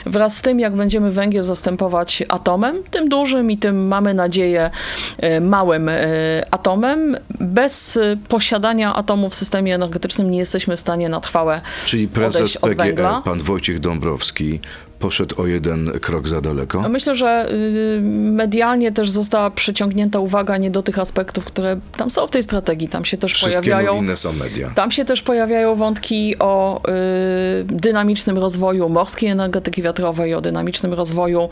Wraz 0.07 0.37
z 0.37 0.43
tym, 0.43 0.61
jak 0.61 0.77
będziemy 0.77 1.11
węgiel 1.11 1.43
zastępować 1.43 2.23
atomem, 2.29 2.83
tym 2.91 3.09
dużym 3.09 3.51
i 3.51 3.59
tym 3.59 3.87
mamy 3.87 4.15
nadzieję 4.15 4.71
e, 5.19 5.41
małym 5.41 5.89
e, 5.89 6.03
atomem, 6.51 7.17
bez 7.41 7.99
posiadania 8.29 8.95
atomu 8.95 9.29
w 9.29 9.35
systemie 9.35 9.75
energetycznym 9.75 10.31
nie 10.31 10.39
jesteśmy 10.39 10.77
w 10.77 10.81
stanie 10.81 11.09
na 11.09 11.21
trwałe 11.21 11.61
Czyli 11.85 12.09
prezes 12.09 12.37
odejść 12.37 12.57
od 12.57 12.71
PGE, 12.71 12.85
węgla. 12.85 13.23
pan 13.25 13.39
Wojciech 13.39 13.81
Dąbrowski, 13.81 14.61
poszedł 15.05 15.43
o 15.43 15.47
jeden 15.47 15.91
krok 16.01 16.29
za 16.29 16.41
daleko? 16.41 16.89
Myślę, 16.89 17.15
że 17.15 17.53
y, 17.53 18.01
medialnie 18.33 18.93
też 18.93 19.11
została 19.11 19.51
przyciągnięta 19.51 20.19
uwaga 20.19 20.57
nie 20.57 20.71
do 20.71 20.83
tych 20.83 20.99
aspektów, 20.99 21.45
które 21.45 21.81
tam 21.97 22.11
są 22.11 22.27
w 22.27 22.31
tej 22.31 22.43
strategii. 22.43 22.89
Tam 22.89 23.05
się 23.05 23.17
też 23.17 23.33
Wszystkiemu 23.33 23.65
pojawiają. 23.65 23.95
winne 23.95 24.17
są 24.17 24.33
media. 24.33 24.71
Tam 24.75 24.91
się 24.91 25.05
też 25.05 25.23
pojawiają 25.23 25.77
wątki 25.77 26.39
o 26.39 26.83
y, 26.89 27.65
dynamicznym 27.65 28.39
rozwoju 28.39 28.89
morskiej 28.89 29.29
energetyki 29.29 29.83
wiatrowej, 29.83 30.35
o 30.35 30.41
dynamicznym 30.41 30.95
rozwoju 30.95 31.49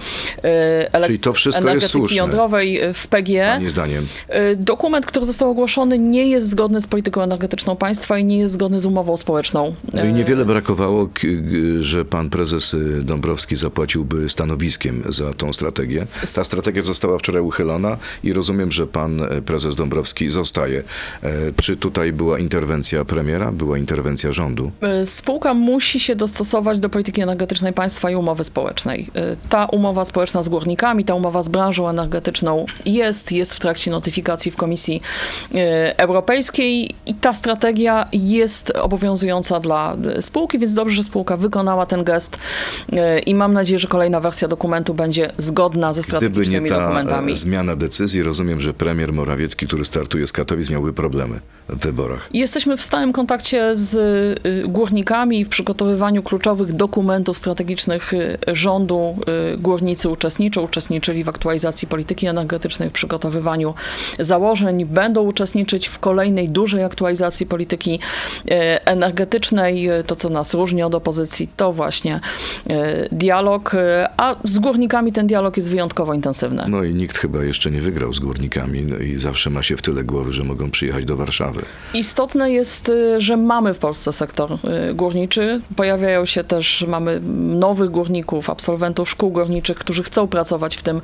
y, 0.95 1.03
Czyli 1.07 1.19
to 1.19 1.33
wszystko 1.33 1.59
jest 1.61 1.69
energetyki 1.69 1.93
słuszne. 1.93 2.17
jądrowej 2.17 2.81
w 2.95 3.07
PGE. 3.09 3.53
Pani 3.55 3.69
zdaniem. 3.69 4.07
Y, 4.53 4.57
Dokument, 4.57 5.07
który 5.07 5.27
został 5.27 5.51
ogłoszony, 5.51 5.99
nie 5.99 6.31
jest 6.31 6.49
zgodny 6.49 6.81
z 6.81 6.87
polityką 6.87 7.23
energetyczną 7.23 7.77
państwa 7.77 8.19
i 8.19 8.25
nie 8.25 8.39
jest 8.39 8.55
zgodny 8.55 8.81
z 8.81 8.85
umową 8.85 9.17
społeczną. 9.17 9.75
No 9.95 10.05
i 10.05 10.13
niewiele 10.13 10.45
brakowało, 10.45 11.09
że 11.79 12.05
pan 12.05 12.31
prezes 12.31 12.75
y, 12.75 13.03
Zapłaciłby 13.51 14.29
stanowiskiem 14.29 15.03
za 15.09 15.35
tą 15.35 15.53
strategię. 15.53 16.07
Ta 16.35 16.45
strategia 16.45 16.83
została 16.83 17.19
wczoraj 17.19 17.43
uchylona 17.43 17.97
i 18.25 18.33
rozumiem, 18.33 18.73
że 18.73 18.87
pan 18.87 19.23
e, 19.23 19.43
prezes 19.43 19.77
Dąbrowski 19.77 20.31
zostaje. 20.31 20.83
E, 21.23 21.31
Czy 21.63 21.77
tutaj 21.77 22.13
była 22.13 22.39
interwencja 22.39 23.05
premiera, 23.05 23.53
była 23.53 23.79
interwencja 23.79 24.33
rządu? 24.33 24.71
Y, 25.03 25.07
Spółka 25.07 25.55
musi 25.55 26.01
się 26.01 26.17
dostosować 26.17 26.79
do 26.79 26.89
polityki 26.89 27.21
energetycznej 27.23 27.73
państwa 27.73 28.11
i 28.11 28.15
umowy 28.15 28.45
społecznej. 28.45 29.11
Ta 29.49 29.67
umowa 29.67 30.05
społeczna 30.05 30.43
z 30.43 30.49
górnikami, 30.49 31.05
ta 31.05 31.15
umowa 31.15 31.43
z 31.43 31.49
branżą 31.49 31.89
energetyczną 31.89 32.67
jest, 32.87 33.33
jest 33.33 33.55
w 33.55 33.61
trakcie 33.61 33.91
notyfikacji 33.91 34.51
w 34.51 34.57
Komisji 34.57 35.03
Europejskiej 35.97 36.95
i 37.07 37.15
ta 37.15 37.35
strategia 37.35 38.09
jest 38.13 38.71
obowiązująca 38.71 39.61
dla 39.61 39.97
spółki, 40.21 40.59
więc 40.59 40.75
dobrze, 40.75 40.97
że 40.97 41.05
spółka 41.05 41.37
wykonała 41.37 41.87
ten 41.87 42.05
gest 42.05 42.37
y, 42.93 43.21
i 43.33 43.35
mam 43.35 43.53
nadzieję, 43.53 43.79
że 43.79 43.89
kolejna 43.89 44.21
wersja 44.21 44.49
dokumentu 44.49 44.95
będzie 44.95 45.33
zgodna 45.39 45.93
ze 45.93 46.01
Gdyby 46.01 46.13
nie 46.13 46.19
strategicznymi 46.19 46.69
ta 46.69 46.81
dokumentami. 46.81 47.33
e, 47.33 47.37
zmiana 47.37 47.77
decyzji, 47.77 48.23
rozumiem, 48.23 48.61
że 48.61 48.75
premier 48.75 49.13
Morawiecki, 49.13 49.67
który 49.67 49.85
startuje 49.85 50.27
z 50.27 50.33
Katowic, 50.33 50.71
miałby 50.71 50.93
problemy 50.93 51.41
w 51.69 51.79
wyborach. 51.79 52.29
Jesteśmy 52.33 52.77
w 52.77 52.83
stałym 52.83 53.13
kontakcie 53.13 53.75
z 53.75 53.95
y, 54.47 54.69
górnikami 54.69 55.45
w 55.45 55.49
przygotowywaniu 55.49 56.23
kluczowych 56.23 56.73
dokumentów 56.73 57.39
strategicznych 57.39 58.13
y, 58.15 58.39
rządu. 58.49 59.17
Y, 59.55 59.59
Górnicy 59.59 60.09
uczestniczą, 60.09 60.63
uczestniczyli 60.63 61.25
w 61.25 61.29
aktualizacji 61.29 61.89
polityki 61.89 62.27
energetycznej, 62.27 62.91
w 62.91 62.93
przygotowywaniu 62.93 63.75
założeń, 64.19 64.85
będą 64.85 65.23
uczestniczyć 65.23 65.89
w 65.89 65.99
kolejnej 65.99 66.49
dużej 66.49 66.85
aktualizacji 66.85 67.47
polityki 67.47 68.01
energetycznej. 68.85 69.89
To, 70.07 70.17
co 70.17 70.29
nas 70.29 70.55
różni 70.55 70.83
od 70.83 70.95
opozycji, 70.95 71.49
to 71.57 71.73
właśnie 71.73 72.21
dialog, 73.13 73.75
y, 73.75 73.79
a 74.17 74.37
z 74.45 74.59
górnikami 74.59 75.13
ten 75.13 75.27
dialog 75.27 75.57
jest 75.57 75.71
wyjątkowo 75.71 76.15
intensywny. 76.15 76.65
No 76.69 76.83
i 76.85 76.95
nikt 76.95 77.19
chyba 77.19 77.45
jeszcze 77.45 77.71
nie 77.71 77.81
wygrał 77.81 78.13
z 78.13 78.19
górnikami 78.19 78.83
no 78.83 78.97
i 78.97 79.17
zawsze 79.17 79.51
ma 79.51 79.63
się 79.63 79.77
w 79.77 79.83
tyle 79.83 80.05
głowy, 80.05 80.33
że 80.33 80.45
mogą 80.45 80.71
przyjechać 80.71 81.05
do 81.05 81.17
Warszawy. 81.17 81.63
Istotne 81.95 82.53
jest, 82.53 82.89
y, 82.89 83.21
że 83.21 83.37
mamy 83.37 83.75
w 83.75 83.79
Polsce 83.79 84.13
sektor 84.13 84.53
y, 84.91 84.95
górniczy. 84.95 85.61
Pojawiają 85.77 86.25
się 86.25 86.45
też, 86.45 86.85
mamy 86.89 87.21
nowych 87.39 87.91
górników, 87.91 88.51
absolwentów 88.51 89.11
szkół 89.11 89.31
górniczych, 89.31 89.79
którzy 89.79 90.03
chcą 90.03 90.29
pracować 90.29 90.77
w 90.77 90.83
tym 90.83 91.01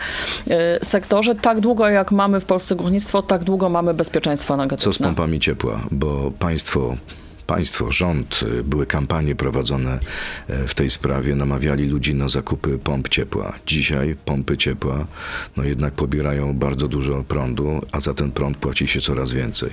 sektorze. 0.82 1.34
Tak 1.34 1.60
długo 1.60 1.88
jak 1.88 2.12
mamy 2.12 2.40
w 2.40 2.44
Polsce 2.44 2.76
górnictwo, 2.76 3.22
tak 3.22 3.44
długo 3.44 3.68
mamy 3.68 3.94
bezpieczeństwo 3.94 4.54
Co 4.54 4.56
z 4.56 4.60
energetyczne. 4.60 5.06
pompami 5.06 5.40
ciepła? 5.40 5.80
Bo 5.90 6.32
państwo, 6.38 6.96
państwo, 7.48 7.90
rząd, 7.90 8.40
y, 8.60 8.64
były 8.64 8.86
kampanie 8.86 9.34
prowadzone 9.34 9.98
e, 10.48 10.66
w 10.66 10.74
tej 10.74 10.90
sprawie, 10.90 11.34
namawiali 11.34 11.86
ludzi 11.86 12.14
na 12.14 12.28
zakupy 12.28 12.78
pomp 12.78 13.08
ciepła. 13.08 13.52
Dzisiaj 13.66 14.16
pompy 14.24 14.56
ciepła 14.56 15.06
no 15.56 15.64
jednak 15.64 15.94
pobierają 15.94 16.54
bardzo 16.54 16.88
dużo 16.88 17.24
prądu, 17.28 17.80
a 17.92 18.00
za 18.00 18.14
ten 18.14 18.30
prąd 18.32 18.56
płaci 18.56 18.88
się 18.88 19.00
coraz 19.00 19.32
więcej. 19.32 19.70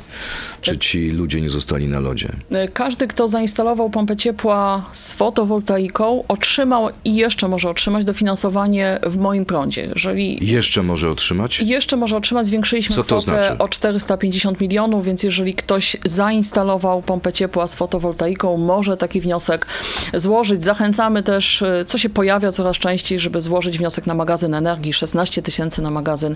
Czy 0.62 0.78
ci 0.78 1.12
ludzie 1.12 1.42
nie 1.42 1.50
zostali 1.50 1.88
na 1.88 2.00
lodzie? 2.00 2.30
Y, 2.52 2.72
Każdy, 2.74 3.08
kto 3.08 3.28
zainstalował 3.28 3.90
pompę 3.90 4.16
ciepła 4.16 4.90
z 4.92 5.14
fotowoltaiką, 5.14 6.24
otrzymał 6.28 6.90
i 7.06 7.16
jeszcze 7.16 7.48
może 7.48 7.70
otrzymać 7.70 8.06
dofinansowanie 8.06 9.00
w 9.04 9.18
moim 9.18 9.46
prądzie. 9.46 9.90
Jeżeli 9.96 10.48
Jeszcze 10.48 10.84
może 10.84 11.10
otrzymać? 11.10 11.60
Jeszcze 11.60 11.98
może 11.98 12.18
otrzymać, 12.18 12.48
zwiększyliśmy 12.48 12.96
Co 12.96 13.04
to 13.04 13.18
kwotę 13.18 13.44
znaczy? 13.44 13.58
o 13.58 13.68
450 13.68 14.62
milionów, 14.62 15.06
więc 15.06 15.24
jeżeli 15.24 15.54
ktoś 15.54 15.98
zainstalował 16.06 17.02
pompę 17.02 17.34
ciepła 17.34 17.64
z 17.67 17.75
fotowoltaiką, 17.75 18.58
może 18.58 18.97
taki 18.97 19.21
wniosek 19.21 19.67
złożyć. 20.13 20.63
Zachęcamy 20.63 21.23
też, 21.23 21.62
y, 21.62 21.86
co 21.88 21.97
się 21.97 22.10
pojawia 22.10 22.51
coraz 22.51 22.78
częściej, 22.78 23.19
żeby 23.19 23.41
złożyć 23.41 23.78
wniosek 23.78 24.08
na 24.08 24.13
magazyn 24.13 24.54
energii, 24.54 24.93
16 24.93 25.41
tysięcy 25.41 25.82
na 25.82 25.91
magazyn 25.91 26.36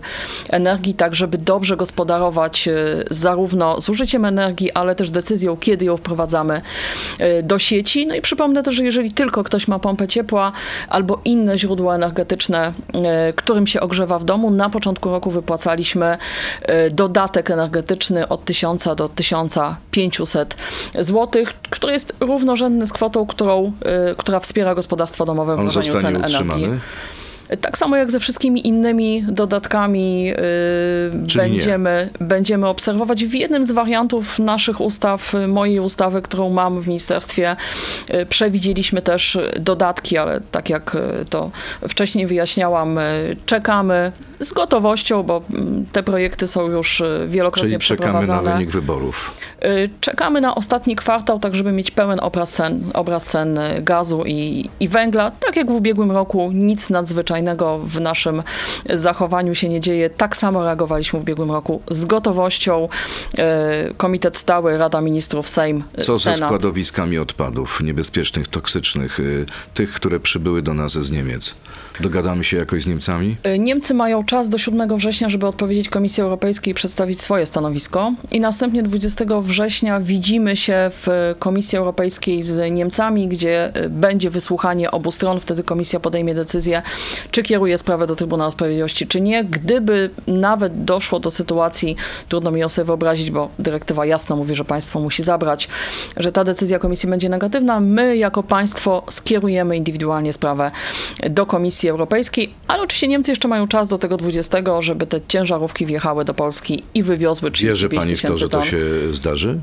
energii, 0.50 0.94
tak 0.94 1.16
żeby 1.16 1.38
dobrze 1.38 1.78
gospodarować 1.78 2.68
y, 2.68 3.06
zarówno 3.12 3.82
zużyciem 3.82 4.26
energii, 4.26 4.74
ale 4.74 4.96
też 4.96 5.12
decyzją, 5.12 5.58
kiedy 5.58 5.86
ją 5.86 5.98
wprowadzamy 5.98 6.62
y, 7.22 7.44
do 7.44 7.60
sieci. 7.60 8.08
No 8.08 8.16
i 8.16 8.22
przypomnę 8.22 8.64
też, 8.64 8.76
że 8.76 8.84
jeżeli 8.84 9.12
tylko 9.12 9.44
ktoś 9.44 9.68
ma 9.68 9.80
pompę 9.80 10.08
ciepła 10.08 10.52
albo 10.90 11.22
inne 11.26 11.58
źródła 11.58 11.96
energetyczne, 11.96 12.74
którym 13.36 13.68
się 13.68 13.82
ogrzewa 13.82 14.20
w 14.20 14.24
domu, 14.24 14.52
na 14.52 14.70
początku 14.70 15.10
roku 15.10 15.32
wypłacaliśmy 15.32 16.18
dodatek 16.92 17.52
energetyczny 17.52 18.28
od 18.28 18.46
1000 18.46 18.88
do 18.96 19.10
1500 19.10 20.56
zł, 21.00 21.19
który 21.70 21.94
jest 21.94 22.16
równorzędny 22.20 22.88
z 22.88 22.94
kwotą, 22.94 23.26
którą, 23.26 23.72
y, 24.12 24.16
która 24.18 24.40
wspiera 24.40 24.76
gospodarstwa 24.76 25.26
domowe 25.26 25.56
w 25.56 25.60
On 25.60 25.70
zostanie 25.70 26.02
cen 26.02 26.24
utrzymany? 26.24 26.64
energii. 26.64 26.80
Tak 27.62 27.78
samo 27.78 27.98
jak 27.98 28.12
ze 28.12 28.20
wszystkimi 28.20 28.68
innymi 28.68 29.26
dodatkami 29.28 30.24
nie. 30.24 31.36
będziemy, 31.36 32.10
będziemy 32.20 32.68
obserwować. 32.68 33.26
W 33.26 33.34
jednym 33.34 33.64
z 33.64 33.72
wariantów 33.72 34.40
naszych 34.40 34.82
ustaw, 34.82 35.36
y, 35.36 35.48
mojej 35.48 35.80
ustawy, 35.80 36.22
którą 36.22 36.50
mam 36.50 36.80
w 36.80 36.88
ministerstwie, 36.88 37.56
y, 38.14 38.26
przewidzieliśmy 38.26 39.02
też 39.02 39.38
dodatki, 39.60 40.18
ale 40.18 40.42
tak 40.52 40.70
jak 40.70 40.96
y, 40.96 41.26
to 41.30 41.52
wcześniej 41.88 42.28
wyjaśniałam, 42.28 42.98
y, 42.98 43.36
czekamy 43.46 44.12
z 44.40 44.54
gotowością, 44.54 45.24
bo 45.24 45.42
mm, 45.54 45.86
te 45.92 46.04
projekty 46.04 46.48
są 46.48 46.70
już 46.70 47.02
y, 47.02 47.26
wielokrotnie 47.28 47.80
Czyli 47.80 47.98
czekamy 47.98 48.28
na 48.28 48.42
wynik 48.42 48.72
wyborów. 48.72 49.36
Y, 49.66 49.90
Czekamy 50.02 50.42
na 50.42 50.56
ostatni 50.56 50.96
kwartał, 50.96 51.40
tak 51.40 51.56
żeby 51.56 51.72
mieć 51.72 51.92
pełen 51.92 52.20
obraz 52.20 52.52
cen, 52.52 52.84
obraz 52.94 53.26
cen 53.26 53.58
y, 53.58 53.82
gazu 53.82 54.24
i, 54.26 54.70
i 54.80 54.88
węgla. 54.88 55.32
Tak 55.32 55.56
jak 55.56 55.72
w 55.72 55.74
ubiegłym 55.74 56.12
roku, 56.12 56.52
nic 56.54 56.90
nadzwyczajnego 56.90 57.39
w 57.84 58.00
naszym 58.02 58.44
zachowaniu 58.94 59.56
się 59.56 59.70
nie 59.70 59.80
dzieje. 59.80 60.10
Tak 60.10 60.38
samo 60.38 60.64
reagowaliśmy 60.64 61.20
w 61.20 61.22
ubiegłym 61.22 61.52
roku 61.52 61.82
z 61.92 62.06
gotowością. 62.06 62.90
Y, 63.90 63.94
Komitet 63.98 64.38
Stały, 64.38 64.78
Rada 64.78 65.02
Ministrów, 65.02 65.48
Sejm, 65.48 65.84
y, 66.00 66.02
Co 66.02 66.18
ze 66.18 66.34
Senat. 66.36 66.50
składowiskami 66.50 67.18
odpadów 67.18 67.82
niebezpiecznych, 67.84 68.48
toksycznych, 68.48 69.20
y, 69.20 69.46
tych, 69.74 69.94
które 69.94 70.20
przybyły 70.20 70.62
do 70.62 70.74
nas 70.74 70.92
z 70.92 71.12
Niemiec? 71.12 71.56
Dogadamy 72.00 72.44
się 72.44 72.58
jakoś 72.58 72.84
z 72.84 72.88
Niemcami? 72.88 73.38
Niemcy 73.60 73.94
mają 73.94 74.24
czas 74.24 74.50
do 74.50 74.58
7 74.58 74.98
września, 74.98 75.30
żeby 75.30 75.48
odpowiedzieć 75.48 75.90
Komisji 75.90 76.24
Europejskiej 76.24 76.72
i 76.72 76.76
przedstawić 76.76 77.22
swoje 77.22 77.46
stanowisko. 77.46 78.14
I 78.32 78.40
następnie 78.40 78.84
20 78.84 79.26
września 79.42 80.00
widzimy 80.00 80.56
się 80.56 80.92
w 80.92 81.36
Komisji 81.40 81.78
Europejskiej 81.78 82.44
z 82.44 82.72
Niemcami, 82.72 83.28
gdzie 83.28 83.74
będzie 83.90 84.30
wysłuchanie 84.30 84.92
obu 84.92 85.12
stron. 85.12 85.40
Wtedy 85.40 85.64
Komisja 85.64 86.00
podejmie 86.00 86.36
decyzję, 86.36 86.82
czy 87.32 87.44
kieruje 87.44 87.78
sprawę 87.78 88.08
do 88.08 88.16
Trybunału 88.16 88.52
Sprawiedliwości, 88.52 89.08
czy 89.08 89.22
nie. 89.22 89.44
Gdyby 89.44 90.10
nawet 90.28 90.84
doszło 90.84 91.20
do 91.20 91.32
sytuacji, 91.32 91.96
trudno 92.30 92.52
mi 92.52 92.62
ją 92.62 92.70
sobie 92.70 92.86
wyobrazić, 92.86 93.32
bo 93.32 93.50
dyrektywa 93.60 94.06
jasno 94.06 94.36
mówi, 94.36 94.56
że 94.56 94.66
państwo 94.66 95.00
musi 95.00 95.24
zabrać, 95.24 95.68
że 96.18 96.32
ta 96.32 96.44
decyzja 96.44 96.80
Komisji 96.80 97.10
będzie 97.10 97.30
negatywna, 97.30 97.80
my 97.80 98.18
jako 98.18 98.44
państwo 98.44 99.04
skierujemy 99.10 99.78
indywidualnie 99.78 100.34
sprawę 100.34 100.72
do 101.30 101.46
Komisji 101.46 101.90
Europejskiej, 101.90 102.54
ale 102.68 102.84
oczywiście 102.84 103.08
Niemcy 103.08 103.32
jeszcze 103.32 103.48
mają 103.48 103.68
czas 103.68 103.90
do 103.90 103.98
tego 103.98 104.18
20, 104.18 104.58
żeby 104.80 105.08
te 105.08 105.22
ciężarówki 105.28 105.86
wjechały 105.86 106.26
do 106.26 106.34
Polski 106.34 106.84
i 106.94 107.04
wywiozły 107.04 107.52
35 107.52 107.70
Wierzy 107.70 107.90
pani 107.90 108.16
w 108.16 108.22
to, 108.22 108.38
że 108.38 108.50
to 108.50 108.62
się 108.62 108.80
zdarzy? 109.12 109.60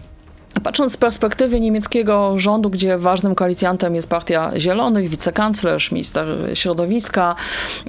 Patrząc 0.62 0.92
z 0.92 0.97
perspektywy 0.97 1.61
niemieckiego 1.61 2.38
rządu, 2.38 2.71
gdzie 2.71 2.99
ważnym 2.99 3.35
koalicjantem 3.35 3.95
jest 3.95 4.09
Partia 4.09 4.53
Zielonych, 4.57 5.09
wicekanclerz, 5.09 5.92
minister 5.92 6.29
środowiska, 6.55 7.35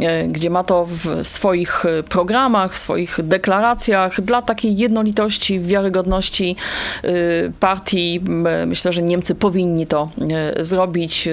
e, 0.01 0.27
gdzie 0.27 0.49
ma 0.49 0.63
to 0.63 0.87
w 0.89 1.27
swoich 1.27 1.83
programach, 2.09 2.73
w 2.73 2.77
swoich 2.77 3.19
deklaracjach, 3.23 4.21
dla 4.21 4.41
takiej 4.41 4.77
jednolitości, 4.77 5.59
wiarygodności 5.59 6.55
e, 7.03 7.09
partii, 7.59 8.21
myślę, 8.67 8.93
że 8.93 9.01
Niemcy 9.01 9.35
powinni 9.35 9.87
to 9.87 10.09
e, 10.31 10.65
zrobić, 10.65 11.29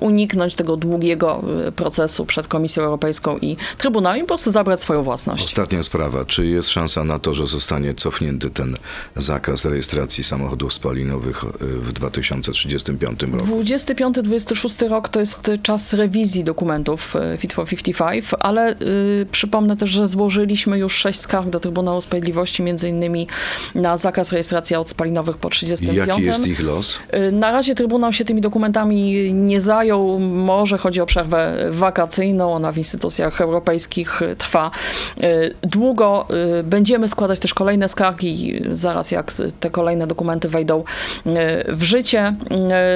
uniknąć 0.00 0.54
tego 0.54 0.76
długiego 0.76 1.42
procesu 1.76 2.26
przed 2.26 2.48
Komisją 2.48 2.82
Europejską 2.82 3.38
i 3.38 3.56
Trybunałem 3.78 4.18
i 4.18 4.20
po 4.22 4.28
prostu 4.28 4.50
zabrać 4.50 4.80
swoją 4.80 5.02
własność. 5.02 5.44
Ostatnia 5.44 5.82
sprawa. 5.82 6.24
Czy 6.24 6.46
jest 6.46 6.68
szansa 6.68 7.04
na 7.04 7.18
to, 7.18 7.32
że 7.32 7.46
zostanie 7.46 7.94
cofnięty 7.94 8.50
ten 8.50 8.76
zakaz 9.16 9.64
rejestracji 9.64 10.24
samochodów 10.24 10.69
spalinowych 10.72 11.44
e, 11.44 11.48
w 11.60 11.92
2035 11.92 13.22
roku? 13.22 13.62
25-26 13.62 14.88
rok 14.88 15.08
to 15.08 15.20
jest 15.20 15.50
czas 15.62 15.94
rewizji 15.94 16.44
dokumentów 16.44 17.16
e, 17.16 17.36
Fit 17.36 17.52
for 17.52 17.66
55, 17.66 18.24
ale 18.40 18.72
y, 18.72 19.26
przypomnę 19.30 19.76
też, 19.76 19.90
że 19.90 20.08
złożyliśmy 20.08 20.78
już 20.78 20.94
sześć 20.94 21.20
skarg 21.20 21.48
do 21.48 21.60
Trybunału 21.60 22.00
Sprawiedliwości, 22.00 22.62
między 22.62 22.88
innymi 22.88 23.26
na 23.74 23.96
zakaz 23.96 24.32
rejestracji 24.32 24.76
aut 24.76 24.88
spalinowych 24.88 25.36
po 25.36 25.48
I 25.48 25.50
35. 25.50 26.08
jaki 26.08 26.22
jest 26.22 26.46
ich 26.46 26.62
los? 26.62 26.98
Na 27.32 27.52
razie 27.52 27.74
Trybunał 27.74 28.12
się 28.12 28.24
tymi 28.24 28.40
dokumentami 28.40 29.34
nie 29.34 29.60
zajął. 29.60 30.18
Może 30.20 30.78
chodzi 30.78 31.00
o 31.00 31.06
przerwę 31.06 31.66
wakacyjną. 31.70 32.54
Ona 32.54 32.72
w 32.72 32.78
instytucjach 32.78 33.40
europejskich 33.40 34.20
trwa 34.38 34.70
długo. 35.62 36.26
Będziemy 36.64 37.08
składać 37.08 37.40
też 37.40 37.54
kolejne 37.54 37.88
skargi, 37.88 38.62
zaraz 38.72 39.10
jak 39.10 39.32
te 39.60 39.70
kolejne 39.70 40.06
dokumenty 40.06 40.48
wejdą 40.48 40.59
y, 41.26 41.30
w 41.68 41.82
życie. 41.82 42.36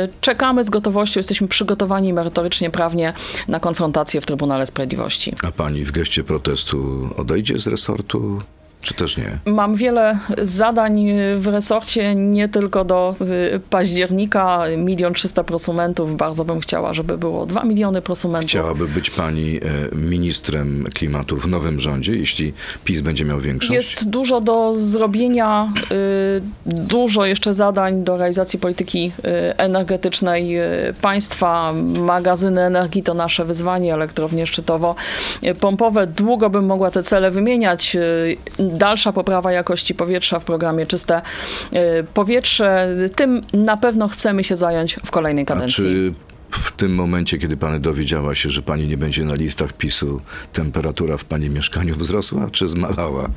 Y, 0.07 0.09
Czekamy 0.21 0.65
z 0.65 0.71
gotowością, 0.71 1.19
jesteśmy 1.19 1.49
przygotowani 1.49 2.13
merytorycznie, 2.13 2.71
prawnie 2.71 3.13
na 3.49 3.61
konfrontację 3.61 4.21
w 4.21 4.27
Trybunale 4.27 4.67
Sprawiedliwości. 4.67 5.35
A 5.43 5.53
pani 5.53 5.85
w 5.85 5.93
geście 5.93 6.25
protestu 6.25 7.09
odejdzie 7.17 7.59
z 7.59 7.67
resortu, 7.67 8.43
czy 8.85 8.95
też 8.95 9.17
nie? 9.17 9.39
Mam 9.45 9.75
wiele 9.75 10.19
zadań 10.43 11.07
w 11.37 11.47
resorcie, 11.47 12.15
nie 12.15 12.49
tylko 12.49 12.85
do 12.85 13.15
y, 13.55 13.61
października. 13.71 14.63
Milion 14.77 15.15
trzysta 15.15 15.45
prosumentów. 15.45 16.17
Bardzo 16.17 16.45
bym 16.45 16.61
chciała, 16.61 16.95
żeby 16.95 17.19
było 17.19 17.47
dwa 17.47 17.65
miliony 17.65 18.03
prosumentów. 18.03 18.51
Chciałaby 18.51 18.89
być 18.89 19.11
pani 19.11 19.61
e, 19.93 19.97
ministrem 19.97 20.87
klimatu 20.95 21.37
w 21.37 21.47
nowym 21.47 21.81
rządzie, 21.81 22.15
jeśli 22.15 22.53
PiS 22.85 23.01
będzie 23.01 23.25
miał 23.25 23.41
większość? 23.41 23.73
Jest 23.73 24.09
dużo 24.09 24.41
do 24.41 24.75
zrobienia, 24.75 25.73
y, 25.93 26.43
dużo 26.67 27.25
jeszcze 27.25 27.55
zadań 27.55 28.05
do 28.05 28.17
realizacji 28.17 28.59
polityki 28.59 29.13
y, 29.19 29.57
energetycznej 29.57 30.61
y, 30.61 30.95
państwa. 31.03 31.73
Magazyny 31.99 32.61
energii 32.61 33.03
to 33.03 33.15
nasze 33.15 33.45
wyzwanie, 33.45 33.95
elektrownie 33.95 34.47
szczytowo-pompowe. 34.47 36.07
Długo 36.07 36.51
bym 36.51 36.67
mogła 36.67 36.91
te 36.91 37.03
cele 37.03 37.31
wymieniać. 37.31 37.97
Dalsza 38.75 39.13
poprawa 39.13 39.53
jakości 39.53 39.95
powietrza 39.95 40.41
w 40.41 40.45
programie 40.45 40.87
Czyste 40.87 41.23
y, 41.73 42.05
Powietrze. 42.15 42.89
Tym 43.17 43.41
na 43.53 43.77
pewno 43.77 44.09
chcemy 44.09 44.45
się 44.45 44.57
zająć 44.57 44.97
w 45.05 45.11
kolejnej 45.11 45.47
kadencji. 45.47 46.15
W 46.51 46.73
tym 46.73 46.95
momencie, 46.95 47.39
kiedy 47.39 47.57
pani 47.57 47.81
dowiedziała 47.81 48.35
się, 48.35 48.51
że 48.51 48.63
pani 48.63 48.87
nie 48.87 48.97
będzie 48.97 49.25
na 49.25 49.35
listach 49.35 49.73
PiSu, 49.73 50.21
temperatura 50.53 51.17
w 51.17 51.25
pani 51.25 51.51
mieszkaniu 51.51 51.95
wzrosła, 51.95 52.51
czy 52.51 52.69
zmalała 52.69 53.29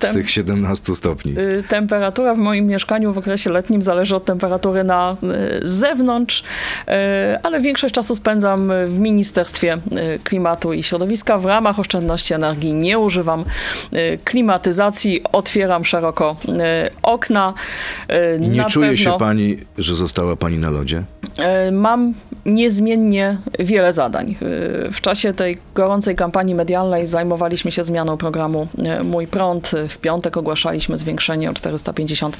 z 0.00 0.12
tych 0.12 0.30
17 0.30 0.94
stopni? 0.94 1.38
Y, 1.38 1.64
Temperatura 1.68 2.34
w 2.34 2.38
moim 2.38 2.66
mieszkaniu 2.66 3.12
w 3.12 3.18
okresie 3.18 3.50
letnim 3.50 3.82
zależy 3.82 4.16
od 4.16 4.24
temperatury 4.24 4.84
na 4.84 5.16
y, 5.62 5.68
zewnątrz, 5.68 6.42
y, 6.42 6.92
ale 7.42 7.60
większość 7.60 7.94
czasu 7.94 8.16
spędzam 8.16 8.72
w 8.86 8.98
Ministerstwie 8.98 9.78
Klimatu 10.24 10.72
i 10.72 10.82
Środowiska. 10.82 11.38
W 11.38 11.44
ramach 11.44 11.78
oszczędności 11.78 12.34
energii 12.34 12.74
nie 12.74 12.98
używam 12.98 13.44
klimatyzacji, 14.24 15.22
otwieram 15.32 15.84
szeroko 15.84 16.36
okna. 17.02 17.54
Nie 18.40 18.48
na 18.48 18.64
czuje 18.64 18.96
się 18.96 19.04
pewno, 19.04 19.18
pani, 19.18 19.58
że 19.78 19.94
została 19.94 20.36
pani 20.36 20.58
na 20.58 20.70
lodzie? 20.70 21.04
Y, 21.68 21.72
Mam 21.72 22.14
niezmiennie 22.46 23.38
wiele 23.58 23.92
zadań. 23.92 24.36
Y, 24.86 24.90
W 24.92 25.00
czasie 25.00 25.34
tej 25.34 25.58
gorącej 25.74 26.16
kampanii 26.16 26.54
medialnej 26.54 27.06
zajmowaliśmy 27.06 27.72
się 27.72 27.84
zmianą 27.84 28.16
programu 28.16 28.68
y, 29.00 29.04
Mój 29.04 29.26
Prąd. 29.26 29.70
W 29.88 29.98
piątek 29.98 30.36
ogłaszaliśmy 30.36 30.98
zwiększenie 30.98 31.50
o 31.50 31.54
450 31.54 32.36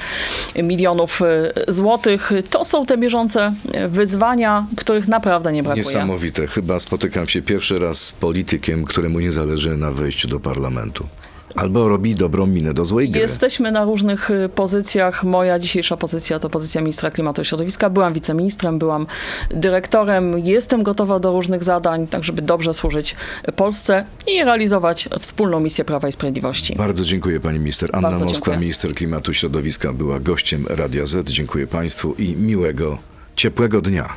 milionów 0.62 1.20
złotych. 1.68 2.30
To 2.50 2.64
są 2.64 2.86
te 2.86 2.98
bieżące 2.98 3.52
wyzwania, 3.88 4.66
których 4.76 5.08
naprawdę 5.08 5.52
nie 5.52 5.62
brakuje. 5.62 5.84
Niesamowite. 5.84 6.46
Chyba 6.46 6.78
spotykam 6.78 7.26
się 7.26 7.42
pierwszy 7.42 7.78
raz 7.78 7.98
z 7.98 8.12
politykiem, 8.12 8.84
któremu 8.84 9.20
nie 9.20 9.32
zależy 9.32 9.76
na 9.76 9.90
wejściu 9.90 10.28
do 10.28 10.40
parlamentu. 10.40 11.06
Albo 11.56 11.88
robi 11.88 12.14
dobrą 12.14 12.46
minę 12.46 12.74
do 12.74 12.84
złej 12.84 13.10
gry. 13.10 13.20
Jesteśmy 13.20 13.72
na 13.72 13.84
różnych 13.84 14.30
y, 14.30 14.48
pozycjach. 14.48 15.24
Moja 15.24 15.58
dzisiejsza 15.58 15.96
pozycja 15.96 16.38
to 16.38 16.50
pozycja 16.50 16.80
ministra 16.80 17.10
klimatu 17.10 17.42
i 17.42 17.44
środowiska. 17.44 17.90
Byłam 17.90 18.12
wiceministrem, 18.12 18.78
byłam 18.78 19.06
dyrektorem. 19.50 20.38
Jestem 20.38 20.82
gotowa 20.82 21.18
do 21.18 21.32
różnych 21.32 21.64
zadań, 21.64 22.06
tak 22.06 22.24
żeby 22.24 22.42
dobrze 22.42 22.74
służyć 22.74 23.16
Polsce 23.56 24.04
i 24.26 24.44
realizować 24.44 25.08
wspólną 25.20 25.60
misję 25.60 25.84
Prawa 25.84 26.08
i 26.08 26.12
Sprawiedliwości. 26.12 26.74
Bardzo 26.76 27.04
dziękuję 27.04 27.40
pani 27.40 27.58
minister. 27.58 27.90
Anna 27.92 28.08
Bardzo 28.08 28.24
Moskwa, 28.24 28.44
dziękuję. 28.44 28.58
minister 28.58 28.92
klimatu 28.92 29.30
i 29.30 29.34
środowiska, 29.34 29.92
była 29.92 30.20
gościem 30.20 30.64
Radia 30.70 31.06
Z. 31.06 31.30
Dziękuję 31.30 31.66
państwu 31.66 32.14
i 32.18 32.36
miłego, 32.36 32.98
ciepłego 33.36 33.80
dnia. 33.80 34.08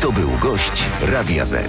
To 0.00 0.12
był 0.12 0.30
gość 0.40 0.84
Radia 1.12 1.44
Z. 1.44 1.68